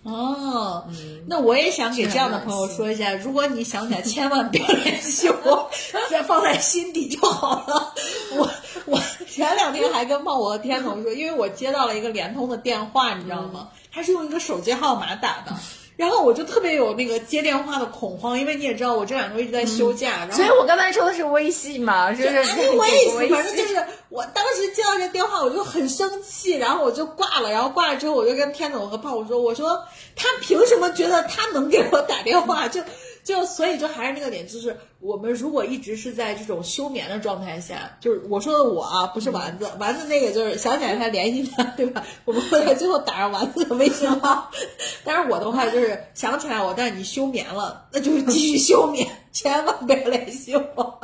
[0.07, 0.87] 哦，
[1.27, 5.69] 那我也想给这样的朋友说一下，如果你想起来，千万别联系我，
[6.09, 7.93] 再放在心底就好了。
[8.37, 8.49] 我
[8.85, 13.69] 我前两天还跟冒我和天童说，因为我接到了一个联通的电话，你知道吗？
[13.93, 15.53] 他是用一个手机号码打的。
[15.97, 22.37] 然后我就特别有那个接电话的恐慌，因为你也知道我这两周一直在休假，然后所以我刚才说的是微信嘛，是不是？
[22.77, 32.69] 微信，反正就是我当时接到这电话，我就很生气，然后我就挂了，然后挂了之后，我就跟天总和胖虎说，我说他凭什么觉得他能给我打电话？
[32.69, 32.81] 就。
[33.27, 42.05] 就所以就还是那个点，就是我们如果一直是在这种休眠的状态下，就是我说的我啊，不是丸子，丸子那个就是想起来他联系他，对吧？
[42.25, 44.49] 我们会在最后打上丸子的微信号。
[45.05, 51.01] 但是我的话就是想起来我，但是你休眠了，那就是继续休眠， 千万不要联系我。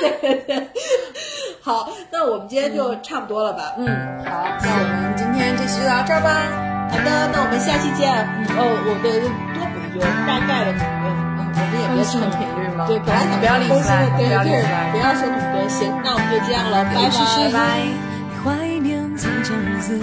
[0.00, 0.68] 对对对，
[1.62, 3.76] 好，那我们今天就差不多了吧？
[3.78, 3.86] 嗯，
[4.24, 6.90] 好，那我们今天这期就到这儿吧。
[6.90, 8.10] 好的，那我们下期见。
[8.12, 9.20] 嗯哦，我的
[9.54, 11.23] 多补一句，大概的嗯。
[11.56, 12.86] 我们也别成频率吗？
[12.86, 14.62] 对，本来想不要理对对对，
[14.92, 15.68] 不要说那么多。
[15.68, 17.00] 行，那我们就这样了，拜拜。
[17.52, 17.58] 拜。
[18.44, 19.98] 怀念从前日子，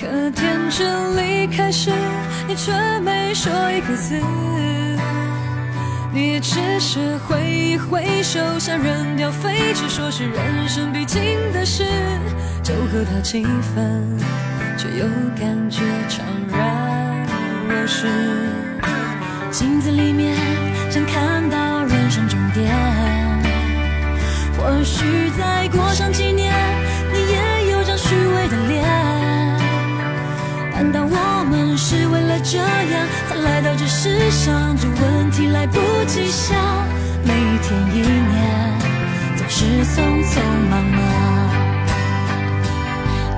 [0.00, 1.90] 可天真离开时，
[2.46, 4.18] 你却没说一个字。
[6.10, 11.20] 你只是挥一挥手，像扔掉废纸，说是人生必经
[11.52, 11.84] 的事，
[12.62, 14.18] 就和他气氛，
[14.78, 15.04] 却又
[15.38, 17.26] 感觉怅然
[17.68, 18.08] 若失。
[19.50, 20.36] 镜子里面
[20.90, 22.70] 想看到人生终点，
[24.56, 26.52] 或许再过上几年，
[27.12, 28.84] 你也有张虚伪的脸。
[30.72, 34.76] 难道我们是为了这样才来到这世上？
[34.76, 36.56] 这问题来不及想，
[37.24, 38.78] 每一天一年
[39.36, 41.47] 总是匆匆忙忙。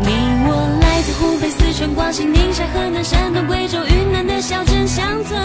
[0.01, 0.09] 你
[0.47, 5.39] 我来自湖北、四川、广西、宁夏、河南、山东、贵州、云南的小镇乡村。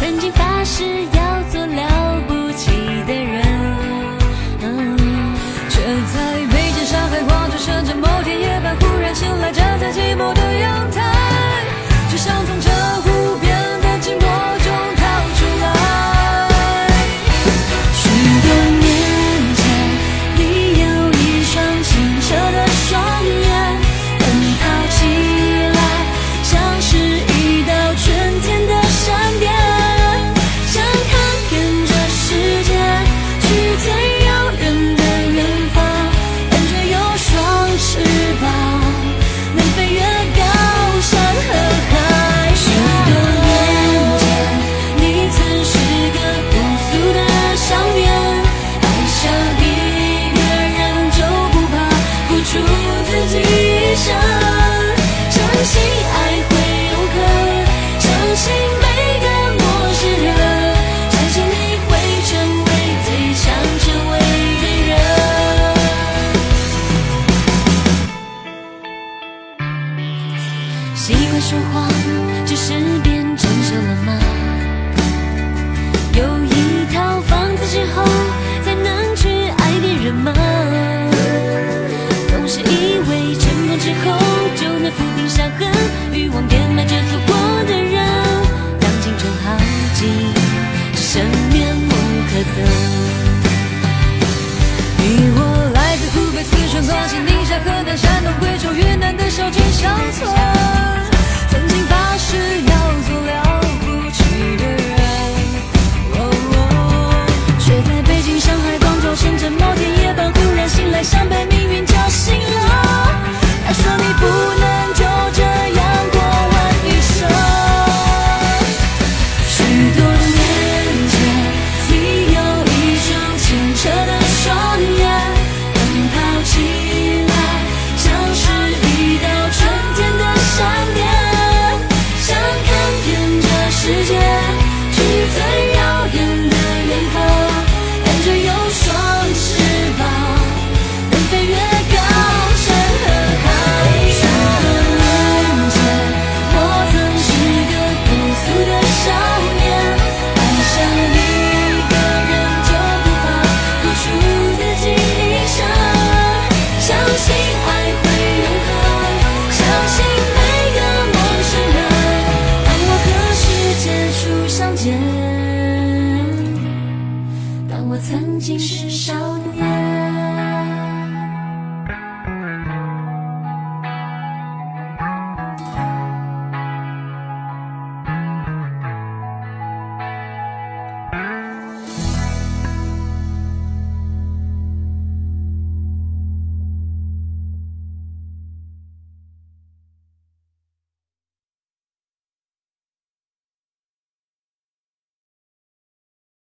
[0.00, 2.70] 曾经发誓要做了不起
[3.06, 3.42] 的人，
[5.68, 5.80] 却
[6.12, 10.97] 在北京、上海、广州、深圳某天夜半忽然醒来，站在寂寞的阳台，